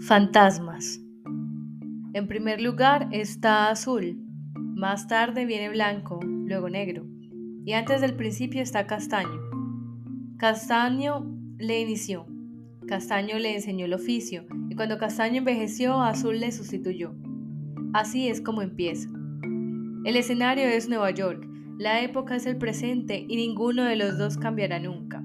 Fantasmas. 0.00 1.00
En 2.12 2.26
primer 2.26 2.60
lugar 2.60 3.08
está 3.12 3.70
azul, 3.70 4.18
más 4.54 5.06
tarde 5.06 5.46
viene 5.46 5.68
blanco, 5.68 6.18
luego 6.24 6.68
negro, 6.68 7.06
y 7.64 7.72
antes 7.74 8.00
del 8.00 8.16
principio 8.16 8.62
está 8.62 8.88
castaño. 8.88 9.40
Castaño 10.38 11.24
le 11.56 11.80
inició, 11.80 12.26
Castaño 12.88 13.38
le 13.38 13.54
enseñó 13.54 13.84
el 13.84 13.94
oficio, 13.94 14.44
y 14.68 14.74
cuando 14.74 14.98
Castaño 14.98 15.38
envejeció, 15.38 16.02
Azul 16.02 16.40
le 16.40 16.50
sustituyó. 16.50 17.14
Así 17.92 18.28
es 18.28 18.40
como 18.40 18.60
empieza. 18.62 19.08
El 20.04 20.16
escenario 20.16 20.64
es 20.64 20.88
Nueva 20.88 21.12
York, 21.12 21.46
la 21.78 22.02
época 22.02 22.36
es 22.36 22.46
el 22.46 22.56
presente 22.56 23.24
y 23.28 23.36
ninguno 23.36 23.84
de 23.84 23.96
los 23.96 24.18
dos 24.18 24.36
cambiará 24.36 24.78
nunca. 24.78 25.24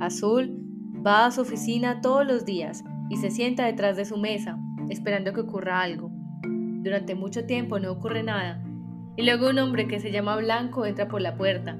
Azul 0.00 0.58
va 1.06 1.26
a 1.26 1.30
su 1.30 1.42
oficina 1.42 2.00
todos 2.00 2.26
los 2.26 2.44
días 2.44 2.84
y 3.10 3.16
se 3.16 3.30
sienta 3.30 3.66
detrás 3.66 3.96
de 3.96 4.04
su 4.04 4.16
mesa, 4.16 4.58
esperando 4.88 5.32
que 5.32 5.42
ocurra 5.42 5.82
algo. 5.82 6.10
Durante 6.42 7.14
mucho 7.14 7.44
tiempo 7.44 7.78
no 7.78 7.92
ocurre 7.92 8.22
nada, 8.22 8.64
y 9.16 9.24
luego 9.24 9.50
un 9.50 9.58
hombre 9.58 9.86
que 9.86 10.00
se 10.00 10.10
llama 10.10 10.36
Blanco 10.36 10.86
entra 10.86 11.08
por 11.08 11.20
la 11.20 11.36
puerta, 11.36 11.76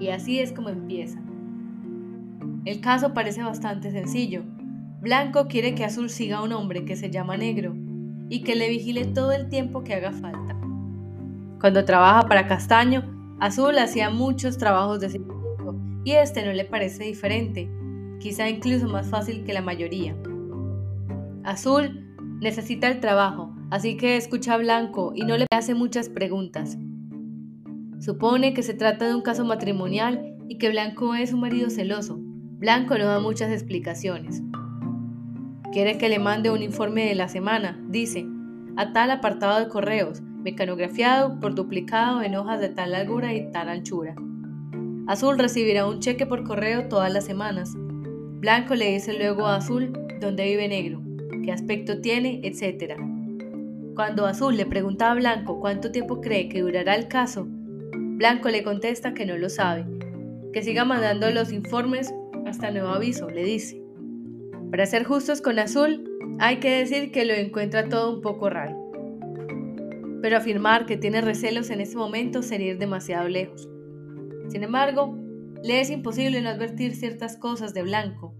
y 0.00 0.08
así 0.08 0.38
es 0.38 0.52
como 0.52 0.70
empieza. 0.70 1.20
El 2.64 2.80
caso 2.80 3.14
parece 3.14 3.42
bastante 3.42 3.90
sencillo. 3.90 4.42
Blanco 5.00 5.46
quiere 5.46 5.74
que 5.74 5.84
Azul 5.84 6.10
siga 6.10 6.38
a 6.38 6.42
un 6.42 6.52
hombre 6.52 6.84
que 6.84 6.96
se 6.96 7.10
llama 7.10 7.36
Negro 7.36 7.74
y 8.28 8.42
que 8.42 8.54
le 8.54 8.68
vigile 8.68 9.04
todo 9.06 9.32
el 9.32 9.48
tiempo 9.48 9.82
que 9.82 9.94
haga 9.94 10.12
falta. 10.12 10.59
Cuando 11.60 11.84
trabaja 11.84 12.26
para 12.26 12.46
Castaño, 12.46 13.36
Azul 13.38 13.78
hacía 13.78 14.08
muchos 14.08 14.56
trabajos 14.56 14.98
de 14.98 15.10
seguimiento 15.10 15.78
y 16.04 16.12
este 16.12 16.42
no 16.42 16.52
le 16.52 16.64
parece 16.64 17.04
diferente, 17.04 17.70
quizá 18.18 18.48
incluso 18.48 18.88
más 18.88 19.08
fácil 19.08 19.44
que 19.44 19.52
la 19.52 19.60
mayoría. 19.60 20.16
Azul 21.44 22.14
necesita 22.40 22.88
el 22.88 23.00
trabajo, 23.00 23.54
así 23.70 23.98
que 23.98 24.16
escucha 24.16 24.54
a 24.54 24.56
Blanco 24.56 25.12
y 25.14 25.26
no 25.26 25.36
le 25.36 25.44
hace 25.52 25.74
muchas 25.74 26.08
preguntas. 26.08 26.78
Supone 27.98 28.54
que 28.54 28.62
se 28.62 28.72
trata 28.72 29.06
de 29.06 29.14
un 29.14 29.20
caso 29.20 29.44
matrimonial 29.44 30.38
y 30.48 30.56
que 30.56 30.70
Blanco 30.70 31.14
es 31.14 31.34
un 31.34 31.40
marido 31.40 31.68
celoso, 31.68 32.18
Blanco 32.18 32.96
no 32.96 33.04
da 33.04 33.20
muchas 33.20 33.50
explicaciones. 33.50 34.42
Quiere 35.72 35.98
que 35.98 36.08
le 36.08 36.18
mande 36.18 36.50
un 36.50 36.62
informe 36.62 37.04
de 37.04 37.14
la 37.14 37.28
semana, 37.28 37.78
dice, 37.86 38.26
a 38.76 38.94
tal 38.94 39.10
apartado 39.10 39.60
de 39.60 39.68
correos, 39.68 40.22
mecanografiado 40.42 41.38
por 41.40 41.54
duplicado 41.54 42.22
en 42.22 42.36
hojas 42.36 42.60
de 42.60 42.68
tal 42.68 42.92
largura 42.92 43.34
y 43.34 43.50
tal 43.50 43.68
anchura. 43.68 44.14
Azul 45.06 45.38
recibirá 45.38 45.86
un 45.86 46.00
cheque 46.00 46.26
por 46.26 46.44
correo 46.44 46.88
todas 46.88 47.12
las 47.12 47.24
semanas. 47.24 47.74
Blanco 47.76 48.74
le 48.74 48.92
dice 48.92 49.12
luego 49.12 49.46
a 49.46 49.56
Azul 49.56 49.92
dónde 50.20 50.44
vive 50.44 50.68
Negro, 50.68 51.02
qué 51.44 51.52
aspecto 51.52 52.00
tiene, 52.00 52.40
etc. 52.44 52.94
Cuando 53.94 54.26
Azul 54.26 54.56
le 54.56 54.66
pregunta 54.66 55.10
a 55.10 55.14
Blanco 55.14 55.60
cuánto 55.60 55.90
tiempo 55.90 56.20
cree 56.20 56.48
que 56.48 56.60
durará 56.60 56.94
el 56.94 57.08
caso, 57.08 57.46
Blanco 57.48 58.48
le 58.48 58.62
contesta 58.62 59.14
que 59.14 59.26
no 59.26 59.36
lo 59.36 59.48
sabe, 59.48 59.84
que 60.52 60.62
siga 60.62 60.84
mandando 60.84 61.30
los 61.30 61.52
informes 61.52 62.14
hasta 62.46 62.70
nuevo 62.70 62.88
aviso, 62.88 63.30
le 63.30 63.44
dice. 63.44 63.82
Para 64.70 64.86
ser 64.86 65.04
justos 65.04 65.40
con 65.40 65.58
Azul, 65.58 66.04
hay 66.38 66.60
que 66.60 66.70
decir 66.70 67.10
que 67.10 67.24
lo 67.24 67.34
encuentra 67.34 67.88
todo 67.88 68.14
un 68.14 68.20
poco 68.20 68.48
raro. 68.48 68.89
Pero 70.22 70.36
afirmar 70.36 70.86
que 70.86 70.96
tiene 70.96 71.20
recelos 71.20 71.70
en 71.70 71.80
este 71.80 71.96
momento 71.96 72.42
sería 72.42 72.72
ir 72.72 72.78
demasiado 72.78 73.28
lejos. 73.28 73.68
Sin 74.48 74.62
embargo, 74.62 75.16
le 75.62 75.80
es 75.80 75.90
imposible 75.90 76.40
no 76.40 76.48
advertir 76.48 76.94
ciertas 76.94 77.36
cosas 77.36 77.74
de 77.74 77.82
blanco, 77.82 78.34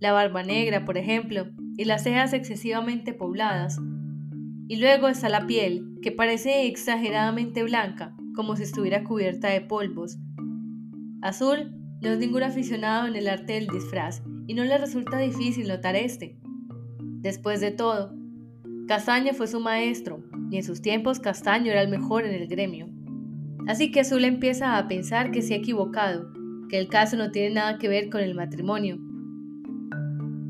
la 0.00 0.12
barba 0.12 0.42
negra, 0.42 0.84
por 0.84 0.96
ejemplo, 0.96 1.48
y 1.76 1.84
las 1.84 2.04
cejas 2.04 2.32
excesivamente 2.32 3.12
pobladas. 3.12 3.78
Y 4.68 4.76
luego 4.76 5.08
está 5.08 5.28
la 5.28 5.46
piel, 5.46 5.98
que 6.02 6.12
parece 6.12 6.66
exageradamente 6.66 7.62
blanca, 7.62 8.14
como 8.34 8.54
si 8.56 8.64
estuviera 8.64 9.02
cubierta 9.02 9.48
de 9.48 9.60
polvos. 9.60 10.18
Azul 11.22 11.74
no 12.00 12.10
es 12.10 12.18
ningún 12.18 12.42
aficionado 12.42 13.08
en 13.08 13.16
el 13.16 13.28
arte 13.28 13.54
del 13.54 13.66
disfraz 13.66 14.22
y 14.46 14.54
no 14.54 14.64
le 14.64 14.78
resulta 14.78 15.18
difícil 15.18 15.66
notar 15.66 15.96
este. 15.96 16.38
Después 17.00 17.60
de 17.60 17.72
todo, 17.72 18.14
Castaño 18.86 19.32
fue 19.32 19.48
su 19.48 19.58
maestro 19.58 20.22
y 20.50 20.56
en 20.56 20.62
sus 20.62 20.82
tiempos 20.82 21.20
Castaño 21.20 21.70
era 21.70 21.82
el 21.82 21.88
mejor 21.88 22.24
en 22.24 22.34
el 22.34 22.48
gremio. 22.48 22.88
Así 23.66 23.90
que 23.90 24.00
Azul 24.00 24.24
empieza 24.24 24.78
a 24.78 24.88
pensar 24.88 25.30
que 25.30 25.42
se 25.42 25.54
ha 25.54 25.58
equivocado, 25.58 26.30
que 26.68 26.78
el 26.78 26.88
caso 26.88 27.16
no 27.16 27.30
tiene 27.30 27.54
nada 27.54 27.78
que 27.78 27.88
ver 27.88 28.08
con 28.08 28.20
el 28.20 28.34
matrimonio. 28.34 28.98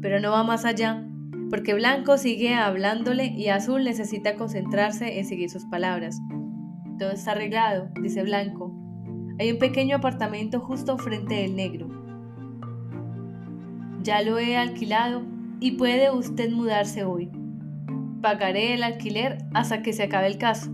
Pero 0.01 0.21
no 0.21 0.31
va 0.31 0.45
más 0.45 0.65
allá, 0.65 1.05
porque 1.51 1.75
Blanco 1.75 2.19
sigue 2.19 2.55
hablándole 2.55 3.27
y 3.27 3.49
Azul 3.49 3.85
necesita 3.85 4.37
concentrarse 4.37 5.19
en 5.19 5.25
seguir 5.25 5.51
sus 5.51 5.65
palabras. 5.67 6.19
Todo 6.99 7.11
está 7.11 7.33
arreglado, 7.33 7.89
dice 8.03 8.23
Blanco, 8.23 8.75
hay 9.39 9.53
un 9.53 9.59
pequeño 9.59 9.97
apartamento 9.97 10.61
justo 10.61 10.99
frente 10.99 11.37
del 11.37 11.55
negro. 11.55 11.89
Ya 14.03 14.23
lo 14.23 14.39
he 14.39 14.57
alquilado 14.57 15.23
y 15.61 15.73
puede 15.73 16.11
usted 16.11 16.51
mudarse 16.51 17.05
hoy. 17.05 17.31
Pagaré 18.23 18.75
el 18.75 18.83
alquiler 18.83 19.39
hasta 19.55 19.83
que 19.83 19.93
se 19.93 20.05
acabe 20.05 20.27
el 20.27 20.39
caso. 20.39 20.71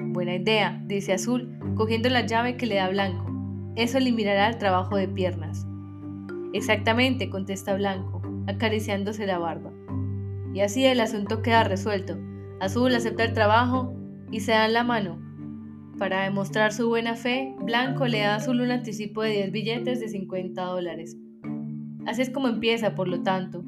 Buena 0.00 0.36
idea, 0.36 0.82
dice 0.86 1.12
Azul, 1.12 1.58
cogiendo 1.76 2.08
la 2.08 2.26
llave 2.26 2.56
que 2.56 2.66
le 2.66 2.76
da 2.76 2.88
Blanco. 2.88 3.26
Eso 3.76 3.98
eliminará 3.98 4.48
el 4.48 4.58
trabajo 4.58 4.96
de 4.96 5.08
piernas. 5.08 5.66
Exactamente, 6.52 7.30
contesta 7.30 7.74
Blanco, 7.74 8.22
acariciándose 8.46 9.26
la 9.26 9.38
barba. 9.38 9.72
Y 10.54 10.60
así 10.60 10.84
el 10.84 11.00
asunto 11.00 11.42
queda 11.42 11.64
resuelto. 11.64 12.18
Azul 12.60 12.94
acepta 12.94 13.24
el 13.24 13.32
trabajo 13.32 13.94
y 14.30 14.40
se 14.40 14.52
dan 14.52 14.72
la 14.72 14.82
mano, 14.82 15.18
para 15.98 16.22
demostrar 16.22 16.72
su 16.72 16.88
buena 16.88 17.16
fe, 17.16 17.56
Blanco 17.60 18.06
le 18.06 18.20
da 18.20 18.34
a 18.34 18.36
Azul 18.36 18.60
un 18.60 18.70
anticipo 18.70 19.20
de 19.22 19.30
10 19.32 19.50
billetes 19.50 20.00
de 20.00 20.08
50 20.08 20.62
dólares. 20.62 21.16
Así 22.06 22.22
es 22.22 22.30
como 22.30 22.46
empieza, 22.46 22.94
por 22.94 23.08
lo 23.08 23.24
tanto, 23.24 23.64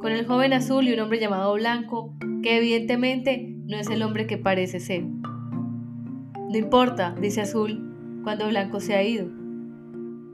con 0.00 0.12
el 0.12 0.26
joven 0.26 0.52
azul 0.52 0.88
y 0.88 0.92
un 0.92 1.00
hombre 1.00 1.20
llamado 1.20 1.54
Blanco, 1.54 2.14
que 2.42 2.56
evidentemente 2.56 3.54
no 3.66 3.78
es 3.78 3.88
el 3.90 4.02
hombre 4.02 4.26
que 4.26 4.38
parece 4.38 4.80
ser. 4.80 5.04
No 5.04 6.56
importa, 6.56 7.14
dice 7.20 7.42
Azul, 7.42 8.20
cuando 8.24 8.48
Blanco 8.48 8.80
se 8.80 8.94
ha 8.96 9.02
ido. 9.02 9.28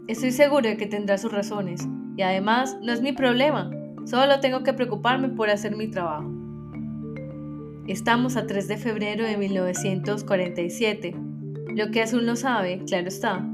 Estoy 0.09 0.31
seguro 0.31 0.69
de 0.69 0.77
que 0.77 0.87
tendrá 0.87 1.19
sus 1.19 1.33
razones, 1.33 1.87
y 2.17 2.23
además 2.23 2.79
no 2.83 2.93
es 2.93 3.03
mi 3.03 3.13
problema, 3.13 3.71
solo 4.05 4.41
tengo 4.41 4.63
que 4.63 4.73
preocuparme 4.73 5.29
por 5.29 5.51
hacer 5.51 5.77
mi 5.77 5.89
trabajo. 5.89 6.33
Estamos 7.87 8.37
a 8.37 8.47
3 8.47 8.69
de 8.69 8.77
febrero 8.79 9.25
de 9.25 9.37
1947 9.37 11.15
lo 11.77 11.91
que 11.91 12.01
Azul 12.01 12.25
no 12.25 12.37
sabe, 12.37 12.81
claro 12.87 13.09
está, 13.09 13.47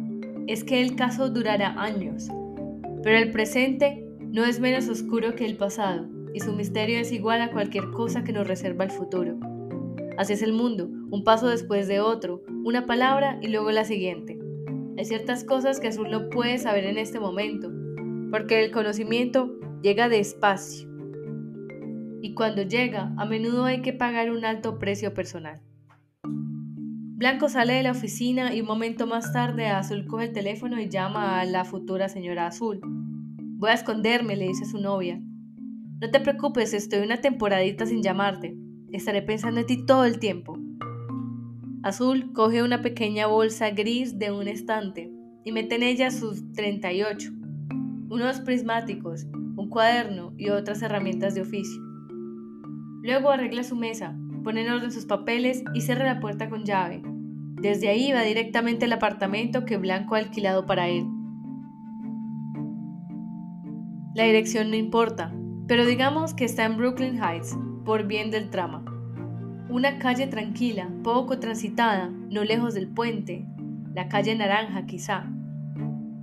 es 0.47 0.63
que 0.63 0.81
el 0.81 0.95
caso 0.95 1.29
durará 1.29 1.75
años, 1.83 2.29
pero 3.03 3.19
el 3.19 3.33
presente 3.33 4.07
no 4.33 4.47
es 4.47 4.61
menos 4.61 4.89
oscuro 4.89 5.35
que 5.35 5.45
el 5.45 5.59
pasado 5.59 6.09
y 6.33 6.41
su 6.41 6.55
misterio 6.55 6.99
es 6.99 7.13
igual 7.13 7.43
a 7.43 7.51
cualquier 7.51 7.91
cosa 7.91 8.25
que 8.25 8.33
nos 8.33 8.47
reserva 8.47 8.85
el 8.85 8.91
futuro. 8.91 9.39
Así 10.17 10.33
es 10.33 10.41
el 10.41 10.55
mundo, 10.55 10.89
un 11.11 11.23
paso 11.23 11.49
después 11.49 11.87
de 11.87 12.01
otro, 12.01 12.43
una 12.65 12.87
palabra 12.87 13.39
y 13.43 13.49
luego 13.49 13.71
la 13.73 13.85
siguiente. 13.85 14.39
Hay 14.97 15.05
ciertas 15.05 15.45
cosas 15.45 15.81
que 15.81 15.89
Azul 15.89 16.11
no 16.11 16.31
puede 16.31 16.57
saber 16.57 16.87
en 16.87 16.97
este 16.97 17.21
momento, 17.21 17.71
porque 18.31 18.65
el 18.65 18.71
conocimiento 18.71 19.53
llega 19.83 20.09
despacio. 20.09 20.89
Y 22.23 22.33
cuando 22.33 22.63
llega, 22.63 23.13
a 23.19 23.27
menudo 23.27 23.67
hay 23.67 23.83
que 23.83 23.93
pagar 23.93 24.31
un 24.31 24.47
alto 24.47 24.79
precio 24.79 25.13
personal. 25.13 25.61
Blanco 26.25 27.51
sale 27.51 27.75
de 27.75 27.83
la 27.83 27.91
oficina 27.91 28.55
y 28.55 28.63
un 28.63 28.67
momento 28.67 29.07
más 29.07 29.31
tarde 29.35 29.67
Azul 29.67 30.07
coge 30.07 30.25
el 30.25 30.33
teléfono 30.33 30.81
y 30.81 30.89
llama 30.89 31.39
a 31.39 31.45
la 31.45 31.67
futura 31.67 32.09
señora 32.09 32.47
Azul. 32.47 32.81
Voy 33.63 33.71
a 33.71 33.75
esconderme, 33.75 34.35
le 34.35 34.49
dice 34.49 34.65
su 34.65 34.79
novia. 34.79 35.21
No 36.01 36.11
te 36.11 36.19
preocupes, 36.19 36.75
estoy 36.75 36.99
una 36.99 37.21
temporadita 37.21 37.87
sin 37.87 38.03
llamarte. 38.03 38.57
Estaré 38.91 39.23
pensando 39.23 39.61
en 39.61 39.67
ti 39.67 39.87
todo 39.87 40.05
el 40.05 40.19
tiempo. 40.19 40.59
Azul 41.85 42.33
coge 42.33 42.65
una 42.65 42.83
pequeña 42.83 43.29
bolsa 43.29 43.71
gris 43.71 44.19
de 44.19 44.33
un 44.33 44.49
estante 44.49 45.13
y 45.45 45.53
mete 45.53 45.77
en 45.77 45.85
ella 45.85 46.11
sus 46.11 46.53
38, 46.55 47.31
unos 48.11 48.41
prismáticos, 48.41 49.27
un 49.33 49.69
cuaderno 49.69 50.35
y 50.37 50.49
otras 50.49 50.83
herramientas 50.83 51.37
de 51.37 51.43
oficio. 51.43 51.81
Luego 53.05 53.31
arregla 53.31 53.63
su 53.63 53.77
mesa, 53.77 54.19
pone 54.43 54.63
en 54.63 54.73
orden 54.73 54.91
sus 54.91 55.07
papeles 55.07 55.63
y 55.73 55.83
cierra 55.83 56.05
la 56.05 56.19
puerta 56.19 56.51
con 56.51 56.65
llave. 56.65 57.01
Desde 57.61 57.91
ahí 57.91 58.11
va 58.11 58.23
directamente 58.23 58.87
al 58.87 58.93
apartamento 58.93 59.65
que 59.65 59.77
Blanco 59.77 60.17
ha 60.17 60.19
alquilado 60.19 60.67
para 60.67 60.89
él. 60.89 61.07
La 64.15 64.25
dirección 64.25 64.69
no 64.69 64.77
importa, 64.77 65.33
pero 65.67 65.87
digamos 65.87 66.35
que 66.35 66.45
está 66.45 66.67
en 66.67 66.77
Brooklyn 66.77 67.19
Heights, 67.23 67.57
por 67.87 68.07
bien 68.07 68.31
del 68.31 68.51
trama. 68.51 68.85
Una 69.71 69.99
calle 69.99 70.27
tranquila, 70.27 70.91
poco 71.03 71.39
transitada, 71.39 72.11
no 72.29 72.45
lejos 72.45 72.75
del 72.75 72.89
puente, 72.89 73.47
la 73.95 74.09
calle 74.09 74.35
naranja 74.35 74.85
quizá. 74.85 75.25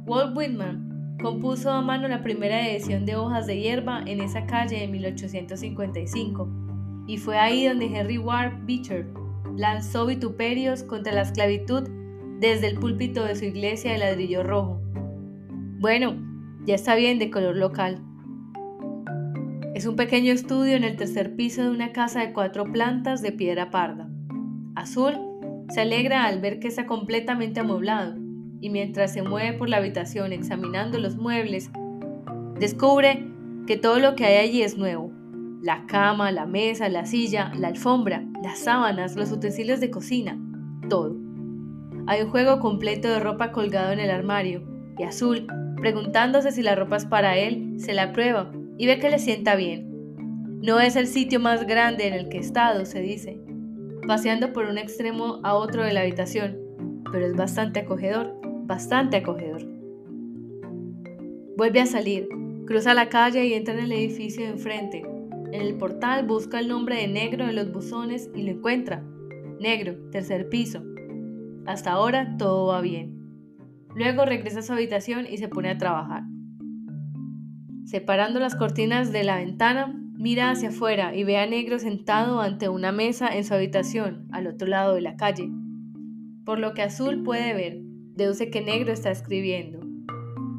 Walt 0.05 0.37
Whitman 0.37 1.17
compuso 1.19 1.71
a 1.71 1.81
mano 1.81 2.07
la 2.07 2.21
primera 2.21 2.69
edición 2.69 3.07
de 3.07 3.15
Hojas 3.15 3.47
de 3.47 3.59
Hierba 3.59 4.03
en 4.05 4.21
esa 4.21 4.45
calle 4.45 4.83
en 4.83 4.91
1855, 4.91 6.47
y 7.07 7.17
fue 7.17 7.39
ahí 7.39 7.65
donde 7.65 7.87
Henry 7.87 8.19
Ward 8.19 8.67
Beecher 8.67 9.07
lanzó 9.55 10.05
vituperios 10.05 10.83
contra 10.83 11.11
la 11.11 11.23
esclavitud 11.23 11.89
desde 12.39 12.67
el 12.67 12.77
púlpito 12.77 13.23
de 13.23 13.35
su 13.35 13.45
iglesia 13.45 13.93
de 13.93 13.97
ladrillo 13.97 14.43
rojo. 14.43 14.79
Bueno, 15.79 16.28
ya 16.69 16.75
está 16.75 16.93
bien 16.93 17.17
de 17.17 17.31
color 17.31 17.57
local. 17.57 17.99
Es 19.73 19.87
un 19.87 19.95
pequeño 19.95 20.31
estudio 20.31 20.75
en 20.75 20.83
el 20.83 20.97
tercer 20.97 21.35
piso 21.35 21.63
de 21.63 21.71
una 21.71 21.93
casa 21.93 22.19
de 22.19 22.31
cuatro 22.31 22.71
plantas 22.71 23.23
de 23.23 23.31
piedra 23.31 23.71
parda. 23.71 24.07
Azul 24.75 25.17
se 25.69 25.81
alegra 25.81 26.25
al 26.25 26.39
ver 26.39 26.59
que 26.59 26.67
está 26.67 26.85
completamente 26.85 27.59
amueblado 27.59 28.17
y 28.61 28.69
mientras 28.69 29.13
se 29.13 29.23
mueve 29.23 29.57
por 29.57 29.67
la 29.67 29.77
habitación 29.77 30.31
examinando 30.31 30.99
los 30.99 31.15
muebles, 31.15 31.71
descubre 32.59 33.25
que 33.65 33.75
todo 33.75 33.97
lo 33.97 34.15
que 34.15 34.25
hay 34.25 34.47
allí 34.47 34.61
es 34.61 34.77
nuevo. 34.77 35.11
La 35.63 35.87
cama, 35.87 36.31
la 36.31 36.45
mesa, 36.45 36.87
la 36.87 37.07
silla, 37.07 37.51
la 37.57 37.69
alfombra, 37.69 38.23
las 38.43 38.59
sábanas, 38.59 39.15
los 39.15 39.31
utensilios 39.31 39.79
de 39.79 39.89
cocina, 39.89 40.39
todo. 40.87 41.17
Hay 42.05 42.21
un 42.21 42.29
juego 42.29 42.59
completo 42.59 43.07
de 43.07 43.19
ropa 43.19 43.51
colgado 43.51 43.91
en 43.91 43.99
el 43.99 44.11
armario 44.11 44.61
y 44.99 45.03
Azul, 45.03 45.47
preguntándose 45.79 46.51
si 46.51 46.61
la 46.61 46.75
ropa 46.75 46.97
es 46.97 47.05
para 47.05 47.37
él, 47.37 47.75
se 47.77 47.93
la 47.93 48.11
prueba 48.11 48.51
y 48.77 48.87
ve 48.87 48.99
que 48.99 49.09
le 49.09 49.19
sienta 49.19 49.55
bien. 49.55 49.87
No 50.61 50.79
es 50.79 50.95
el 50.95 51.07
sitio 51.07 51.39
más 51.39 51.65
grande 51.65 52.07
en 52.07 52.13
el 52.13 52.29
que 52.29 52.37
he 52.37 52.41
estado, 52.41 52.85
se 52.85 53.01
dice, 53.01 53.39
paseando 54.07 54.53
por 54.53 54.65
un 54.65 54.77
extremo 54.77 55.39
a 55.43 55.55
otro 55.55 55.83
de 55.83 55.93
la 55.93 56.01
habitación, 56.01 56.57
pero 57.11 57.25
es 57.25 57.35
bastante 57.35 57.79
acogedor 57.79 58.39
bastante 58.69 59.17
acogedor. 59.17 59.65
Vuelve 61.57 61.81
a 61.81 61.87
salir, 61.87 62.29
cruza 62.67 62.93
la 62.93 63.09
calle 63.09 63.47
y 63.47 63.53
entra 63.53 63.73
en 63.73 63.79
el 63.79 63.91
edificio 63.91 64.45
de 64.45 64.51
enfrente. 64.51 65.03
En 65.51 65.61
el 65.61 65.75
portal 65.75 66.25
busca 66.27 66.59
el 66.59 66.67
nombre 66.67 66.97
de 66.97 67.07
Negro 67.07 67.49
en 67.49 67.55
los 67.55 67.73
buzones 67.73 68.29
y 68.35 68.43
lo 68.43 68.51
encuentra. 68.51 69.03
Negro, 69.59 69.95
tercer 70.11 70.47
piso. 70.49 70.83
Hasta 71.65 71.91
ahora 71.91 72.37
todo 72.37 72.67
va 72.67 72.79
bien. 72.81 73.18
Luego 73.95 74.25
regresa 74.25 74.59
a 74.59 74.63
su 74.63 74.73
habitación 74.73 75.25
y 75.29 75.37
se 75.37 75.47
pone 75.47 75.69
a 75.69 75.77
trabajar. 75.77 76.23
Separando 77.85 78.39
las 78.39 78.55
cortinas 78.55 79.11
de 79.11 79.23
la 79.23 79.37
ventana, 79.37 79.99
mira 80.13 80.51
hacia 80.51 80.69
afuera 80.69 81.15
y 81.15 81.23
ve 81.23 81.37
a 81.37 81.47
Negro 81.47 81.79
sentado 81.79 82.41
ante 82.41 82.69
una 82.69 82.91
mesa 82.91 83.35
en 83.35 83.43
su 83.43 83.53
habitación, 83.53 84.27
al 84.31 84.47
otro 84.47 84.67
lado 84.67 84.93
de 84.93 85.01
la 85.01 85.15
calle. 85.15 85.49
Por 86.45 86.59
lo 86.59 86.73
que 86.73 86.83
Azul 86.83 87.23
puede 87.23 87.53
ver, 87.53 87.79
deduce 88.15 88.51
que 88.51 88.61
Negro 88.61 88.91
está 88.91 89.09
escribiendo. 89.09 89.79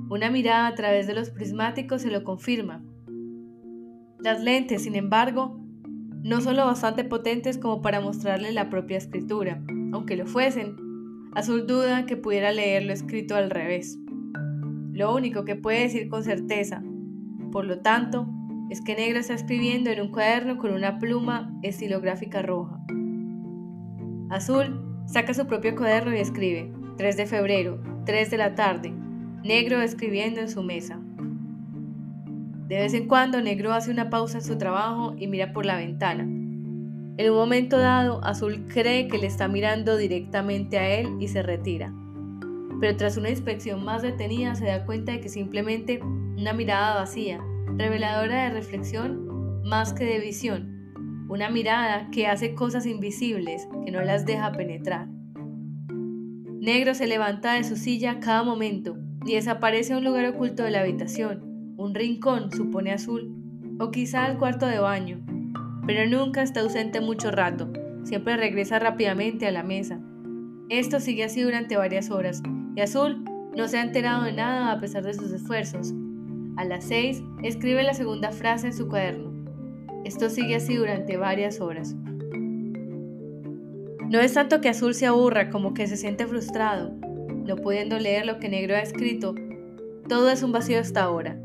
Una 0.09 0.29
mirada 0.29 0.67
a 0.67 0.75
través 0.75 1.07
de 1.07 1.15
los 1.15 1.31
prismáticos 1.31 2.03
se 2.03 2.11
lo 2.11 2.25
confirma. 2.25 2.83
Las 4.19 4.43
lentes, 4.43 4.83
sin 4.83 4.97
embargo, 4.97 5.61
no 6.23 6.41
son 6.41 6.57
lo 6.57 6.67
bastante 6.67 7.05
potentes 7.05 7.57
como 7.59 7.81
para 7.81 8.01
mostrarle 8.01 8.53
la 8.53 8.69
propia 8.71 8.99
escritura, 8.99 9.63
aunque 9.93 10.17
lo 10.17 10.27
fuesen. 10.27 10.90
Azul 11.33 11.67
duda 11.67 12.07
que 12.07 12.17
pudiera 12.17 12.51
leerlo 12.51 12.93
escrito 12.93 13.37
al 13.37 13.51
revés. 13.51 13.99
Lo 14.93 15.15
único 15.15 15.45
que 15.45 15.55
puede 15.55 15.83
decir 15.83 16.09
con 16.09 16.25
certeza, 16.25 16.83
por 17.53 17.65
lo 17.65 17.81
tanto, 17.81 18.29
es 18.69 18.81
que 18.81 18.97
Negro 18.97 19.21
está 19.21 19.35
escribiendo 19.35 19.91
en 19.91 20.01
un 20.01 20.11
cuaderno 20.11 20.59
con 20.59 20.73
una 20.73 20.99
pluma 20.99 21.57
estilográfica 21.63 22.43
roja. 22.43 22.81
Azul 24.29 25.03
saca 25.07 25.33
su 25.33 25.47
propio 25.47 25.77
cuaderno 25.77 26.15
y 26.15 26.19
escribe. 26.19 26.73
3 26.97 27.17
de 27.17 27.27
febrero, 27.27 27.81
3 28.05 28.31
de 28.31 28.37
la 28.37 28.55
tarde, 28.55 28.93
Negro 29.43 29.81
escribiendo 29.81 30.41
en 30.41 30.51
su 30.51 30.63
mesa. 30.63 31.01
De 32.69 32.77
vez 32.77 32.93
en 32.93 33.09
cuando 33.09 33.41
Negro 33.41 33.73
hace 33.73 33.91
una 33.91 34.11
pausa 34.11 34.39
en 34.39 34.45
su 34.45 34.59
trabajo 34.59 35.15
y 35.17 35.27
mira 35.27 35.53
por 35.53 35.65
la 35.65 35.77
ventana. 35.77 36.40
En 37.21 37.31
un 37.33 37.37
momento 37.37 37.77
dado, 37.77 38.25
Azul 38.25 38.65
cree 38.67 39.07
que 39.07 39.19
le 39.19 39.27
está 39.27 39.47
mirando 39.47 39.99
directamente 39.99 40.79
a 40.79 40.89
él 40.89 41.19
y 41.21 41.29
se 41.29 41.43
retira. 41.43 41.93
Pero 42.81 42.97
tras 42.97 43.19
una 43.19 43.29
inspección 43.29 43.85
más 43.85 44.01
detenida 44.01 44.55
se 44.55 44.65
da 44.65 44.87
cuenta 44.87 45.13
de 45.13 45.21
que 45.21 45.29
simplemente 45.29 46.01
una 46.03 46.55
mirada 46.55 46.95
vacía, 46.95 47.39
reveladora 47.77 48.45
de 48.45 48.55
reflexión 48.55 49.63
más 49.65 49.93
que 49.93 50.07
de 50.07 50.19
visión. 50.19 51.27
Una 51.29 51.51
mirada 51.51 52.09
que 52.11 52.27
hace 52.27 52.55
cosas 52.55 52.87
invisibles 52.87 53.69
que 53.85 53.91
no 53.91 54.01
las 54.01 54.25
deja 54.25 54.53
penetrar. 54.53 55.07
Negro 56.59 56.95
se 56.95 57.07
levanta 57.07 57.53
de 57.53 57.65
su 57.65 57.77
silla 57.77 58.19
cada 58.21 58.45
momento 58.45 58.97
y 59.27 59.35
desaparece 59.35 59.93
a 59.93 59.99
un 59.99 60.05
lugar 60.05 60.25
oculto 60.25 60.63
de 60.63 60.71
la 60.71 60.81
habitación, 60.81 61.75
un 61.77 61.95
rincón, 61.95 62.51
supone 62.51 62.93
Azul, 62.93 63.77
o 63.79 63.91
quizá 63.91 64.25
al 64.25 64.39
cuarto 64.39 64.65
de 64.65 64.79
baño, 64.79 65.23
pero 65.87 66.09
nunca 66.09 66.43
está 66.43 66.61
ausente 66.61 67.01
mucho 67.01 67.31
rato, 67.31 67.71
siempre 68.05 68.37
regresa 68.37 68.79
rápidamente 68.79 69.47
a 69.47 69.53
la 69.53 69.63
mesa. 69.63 70.01
Esto 70.69 71.01
sigue 71.01 71.25
así 71.25 71.43
durante 71.43 71.77
varias 71.77 72.11
horas, 72.11 72.43
y 72.77 72.81
Azul 72.81 73.25
no 73.57 73.67
se 73.69 73.79
ha 73.79 73.83
enterado 73.83 74.25
de 74.25 74.33
nada 74.33 74.73
a 74.73 74.81
pesar 74.81 75.03
de 75.05 75.15
sus 75.15 75.33
esfuerzos. 75.33 75.93
A 76.57 76.65
las 76.65 76.85
seis, 76.85 77.23
escribe 77.43 77.83
la 77.83 77.95
segunda 77.95 78.31
frase 78.31 78.69
en 78.69 78.75
su 78.75 78.89
cuaderno. 78.89 79.33
Esto 80.05 80.31
sigue 80.31 80.57
así 80.57 80.77
durante 80.77 81.17
varias 81.17 81.61
horas. 81.61 81.97
No 84.09 84.19
es 84.19 84.35
tanto 84.35 84.61
que 84.61 84.69
Azul 84.69 84.95
se 84.95 85.07
aburra 85.07 85.51
como 85.51 85.73
que 85.75 85.87
se 85.87 85.97
siente 85.97 86.27
frustrado, 86.27 86.93
no 87.47 87.57
pudiendo 87.57 87.99
leer 87.99 88.27
lo 88.27 88.39
que 88.39 88.49
Negro 88.49 88.75
ha 88.75 88.81
escrito. 88.81 89.35
Todo 90.09 90.31
es 90.31 90.43
un 90.43 90.53
vacío 90.53 90.81
hasta 90.81 91.03
ahora. 91.03 91.41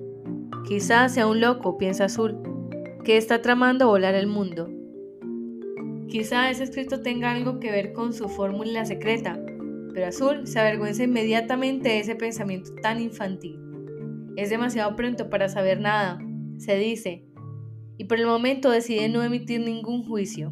Quizás 0.68 1.14
sea 1.14 1.28
un 1.28 1.42
loco, 1.42 1.78
piensa 1.78 2.06
Azul, 2.06 2.40
que 3.06 3.18
está 3.18 3.44
tramando 3.44 3.88
volar 3.88 4.16
el 4.16 4.26
mundo. 4.26 4.68
Quizá 6.10 6.50
ese 6.50 6.64
escrito 6.64 7.02
tenga 7.02 7.32
algo 7.32 7.60
que 7.60 7.70
ver 7.70 7.94
con 7.94 8.14
su 8.14 8.28
fórmula 8.30 8.84
secreta, 8.84 9.40
pero 9.94 10.08
Azul 10.08 10.48
se 10.48 10.60
avergüenza 10.60 11.04
inmediatamente 11.04 11.90
de 11.90 12.00
ese 12.00 12.16
pensamiento 12.16 12.74
tan 12.82 13.00
infantil. 13.00 13.60
Es 14.36 14.50
demasiado 14.50 14.96
pronto 14.96 15.30
para 15.30 15.50
saber 15.50 15.80
nada, 15.80 16.20
se 16.58 16.78
dice, 16.78 17.28
y 17.98 18.06
por 18.06 18.20
el 18.20 18.26
momento 18.26 18.72
decide 18.72 19.08
no 19.08 19.22
emitir 19.22 19.62
ningún 19.62 20.04
juicio. 20.04 20.52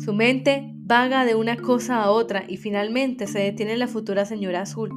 Su 0.00 0.12
mente 0.12 0.72
vaga 0.74 1.24
de 1.24 1.36
una 1.36 1.56
cosa 1.56 2.02
a 2.02 2.10
otra 2.10 2.44
y 2.48 2.56
finalmente 2.56 3.28
se 3.28 3.38
detiene 3.38 3.76
la 3.76 3.86
futura 3.86 4.24
señora 4.24 4.62
azul. 4.62 4.90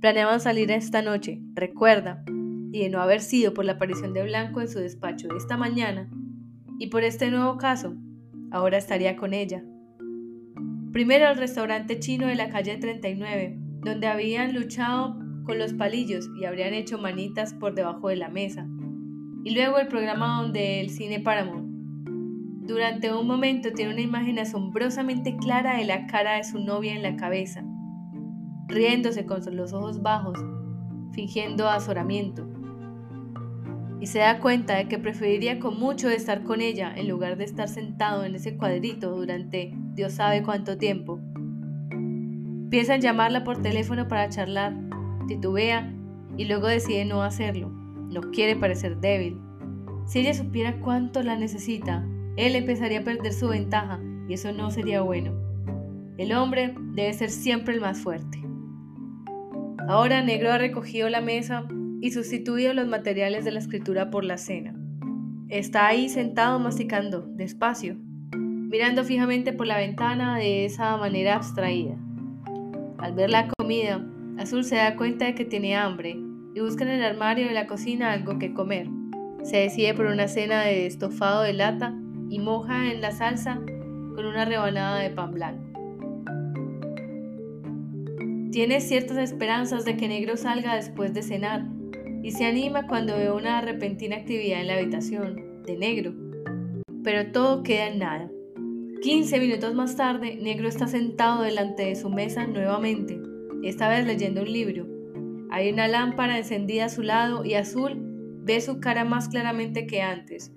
Planeaban 0.00 0.40
salir 0.40 0.70
esta 0.70 1.02
noche, 1.02 1.42
recuerda, 1.54 2.24
y 2.72 2.82
de 2.82 2.90
no 2.90 3.00
haber 3.00 3.20
sido 3.20 3.54
por 3.54 3.64
la 3.64 3.72
aparición 3.72 4.12
de 4.12 4.22
Blanco 4.22 4.60
en 4.60 4.68
su 4.68 4.78
despacho 4.78 5.28
de 5.28 5.36
esta 5.36 5.56
mañana, 5.56 6.08
y 6.78 6.86
por 6.86 7.04
este 7.04 7.30
nuevo 7.30 7.56
caso, 7.58 7.94
ahora 8.50 8.78
estaría 8.78 9.16
con 9.16 9.34
ella. 9.34 9.62
Primero 10.92 11.28
al 11.28 11.36
restaurante 11.36 12.00
chino 12.00 12.26
de 12.26 12.34
la 12.34 12.48
calle 12.48 12.76
39, 12.76 13.58
donde 13.82 14.06
habían 14.06 14.54
luchado 14.54 15.16
con 15.44 15.58
los 15.58 15.72
palillos 15.74 16.28
y 16.40 16.44
habrían 16.44 16.74
hecho 16.74 16.98
manitas 16.98 17.54
por 17.54 17.74
debajo 17.74 18.08
de 18.08 18.16
la 18.16 18.28
mesa. 18.28 18.66
Y 19.44 19.54
luego 19.54 19.78
el 19.78 19.88
programa 19.88 20.42
donde 20.42 20.80
el 20.80 20.90
cine 20.90 21.20
Paramount 21.20 21.70
durante 22.70 23.12
un 23.12 23.26
momento 23.26 23.72
tiene 23.72 23.92
una 23.92 24.00
imagen 24.00 24.38
asombrosamente 24.38 25.36
clara 25.36 25.76
de 25.78 25.84
la 25.84 26.06
cara 26.06 26.36
de 26.36 26.44
su 26.44 26.60
novia 26.60 26.94
en 26.94 27.02
la 27.02 27.16
cabeza, 27.16 27.64
riéndose 28.68 29.26
con 29.26 29.40
los 29.56 29.72
ojos 29.72 30.02
bajos, 30.02 30.38
fingiendo 31.12 31.68
azoramiento. 31.68 32.48
Y 34.00 34.06
se 34.06 34.20
da 34.20 34.40
cuenta 34.40 34.76
de 34.76 34.88
que 34.88 34.98
preferiría 34.98 35.60
con 35.60 35.78
mucho 35.78 36.08
estar 36.08 36.42
con 36.42 36.62
ella 36.62 36.92
en 36.96 37.08
lugar 37.08 37.36
de 37.36 37.44
estar 37.44 37.68
sentado 37.68 38.24
en 38.24 38.34
ese 38.34 38.56
cuadrito 38.56 39.10
durante 39.10 39.74
Dios 39.94 40.14
sabe 40.14 40.42
cuánto 40.42 40.78
tiempo. 40.78 41.20
Piensa 42.70 42.94
en 42.94 43.02
llamarla 43.02 43.44
por 43.44 43.60
teléfono 43.60 44.08
para 44.08 44.30
charlar, 44.30 44.74
titubea 45.28 45.92
y 46.38 46.46
luego 46.46 46.66
decide 46.66 47.04
no 47.04 47.22
hacerlo. 47.22 47.68
No 47.68 48.22
quiere 48.30 48.56
parecer 48.56 48.96
débil. 48.96 49.38
Si 50.06 50.20
ella 50.20 50.32
supiera 50.32 50.80
cuánto 50.80 51.22
la 51.22 51.36
necesita, 51.36 52.04
él 52.36 52.56
empezaría 52.56 53.00
a 53.00 53.04
perder 53.04 53.32
su 53.32 53.48
ventaja 53.48 54.00
y 54.28 54.34
eso 54.34 54.52
no 54.52 54.70
sería 54.70 55.02
bueno. 55.02 55.32
El 56.16 56.32
hombre 56.32 56.74
debe 56.94 57.12
ser 57.12 57.30
siempre 57.30 57.74
el 57.74 57.80
más 57.80 57.98
fuerte. 57.98 58.38
Ahora 59.88 60.22
Negro 60.22 60.52
ha 60.52 60.58
recogido 60.58 61.08
la 61.08 61.20
mesa 61.20 61.64
y 62.00 62.12
sustituido 62.12 62.72
los 62.72 62.88
materiales 62.88 63.44
de 63.44 63.52
la 63.52 63.58
escritura 63.58 64.10
por 64.10 64.24
la 64.24 64.38
cena. 64.38 64.74
Está 65.48 65.86
ahí 65.86 66.08
sentado 66.08 66.58
masticando, 66.58 67.22
despacio, 67.34 67.96
mirando 68.32 69.04
fijamente 69.04 69.52
por 69.52 69.66
la 69.66 69.78
ventana 69.78 70.38
de 70.38 70.64
esa 70.64 70.96
manera 70.96 71.34
abstraída. 71.36 71.96
Al 72.98 73.14
ver 73.14 73.30
la 73.30 73.48
comida, 73.48 74.06
Azul 74.38 74.64
se 74.64 74.76
da 74.76 74.96
cuenta 74.96 75.26
de 75.26 75.34
que 75.34 75.44
tiene 75.44 75.76
hambre 75.76 76.16
y 76.54 76.60
busca 76.60 76.84
en 76.84 76.90
el 76.90 77.02
armario 77.02 77.46
de 77.46 77.52
la 77.54 77.66
cocina 77.66 78.12
algo 78.12 78.38
que 78.38 78.54
comer. 78.54 78.88
Se 79.42 79.56
decide 79.56 79.94
por 79.94 80.06
una 80.06 80.28
cena 80.28 80.62
de 80.62 80.86
estofado 80.86 81.42
de 81.42 81.52
lata 81.52 81.94
y 82.28 82.38
moja 82.38 82.92
en 82.92 83.00
la 83.00 83.10
salsa 83.10 83.56
con 84.14 84.24
una 84.24 84.44
rebanada 84.44 85.00
de 85.00 85.10
pan 85.10 85.32
blanco. 85.32 85.64
Tiene 88.52 88.80
ciertas 88.80 89.16
esperanzas 89.18 89.84
de 89.84 89.96
que 89.96 90.08
Negro 90.08 90.36
salga 90.36 90.74
después 90.74 91.14
de 91.14 91.22
cenar 91.22 91.66
y 92.22 92.32
se 92.32 92.44
anima 92.44 92.86
cuando 92.86 93.16
ve 93.16 93.30
una 93.30 93.60
repentina 93.60 94.16
actividad 94.16 94.60
en 94.60 94.66
la 94.66 94.74
habitación 94.74 95.62
de 95.64 95.76
Negro. 95.76 96.14
Pero 97.02 97.32
todo 97.32 97.62
queda 97.62 97.88
en 97.88 97.98
nada. 97.98 98.30
15 99.02 99.40
minutos 99.40 99.74
más 99.74 99.96
tarde, 99.96 100.36
Negro 100.36 100.68
está 100.68 100.86
sentado 100.86 101.42
delante 101.42 101.84
de 101.84 101.96
su 101.96 102.10
mesa 102.10 102.46
nuevamente, 102.46 103.18
esta 103.62 103.88
vez 103.88 104.06
leyendo 104.06 104.42
un 104.42 104.52
libro. 104.52 104.86
Hay 105.50 105.72
una 105.72 105.88
lámpara 105.88 106.36
encendida 106.36 106.84
a 106.84 106.90
su 106.90 107.02
lado 107.02 107.44
y 107.44 107.54
Azul 107.54 107.96
ve 108.44 108.60
su 108.60 108.78
cara 108.78 109.04
más 109.04 109.28
claramente 109.28 109.86
que 109.86 110.02
antes. 110.02 110.52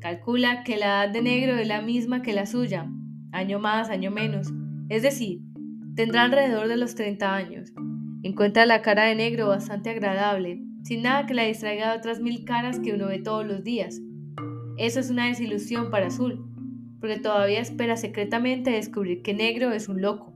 Calcula 0.00 0.64
que 0.64 0.76
la 0.76 0.86
edad 1.04 1.08
de 1.10 1.22
Negro 1.22 1.56
es 1.56 1.68
la 1.68 1.80
misma 1.80 2.22
que 2.22 2.32
la 2.32 2.46
suya, 2.46 2.90
año 3.32 3.60
más, 3.60 3.88
año 3.88 4.10
menos, 4.10 4.52
es 4.88 5.02
decir, 5.02 5.40
tendrá 5.94 6.24
alrededor 6.24 6.68
de 6.68 6.76
los 6.76 6.96
30 6.96 7.34
años. 7.34 7.72
Encuentra 8.22 8.66
la 8.66 8.82
cara 8.82 9.04
de 9.04 9.14
Negro 9.14 9.48
bastante 9.48 9.90
agradable, 9.90 10.65
sin 10.86 11.02
nada 11.02 11.26
que 11.26 11.34
la 11.34 11.42
distraiga 11.42 11.90
de 11.90 11.98
otras 11.98 12.20
mil 12.20 12.44
caras 12.44 12.78
que 12.78 12.92
uno 12.92 13.08
ve 13.08 13.18
todos 13.18 13.44
los 13.44 13.64
días. 13.64 14.00
Eso 14.78 15.00
es 15.00 15.10
una 15.10 15.26
desilusión 15.26 15.90
para 15.90 16.06
Azul, 16.06 16.46
porque 17.00 17.18
todavía 17.18 17.60
espera 17.60 17.96
secretamente 17.96 18.70
descubrir 18.70 19.22
que 19.22 19.34
Negro 19.34 19.72
es 19.72 19.88
un 19.88 20.00
loco. 20.00 20.32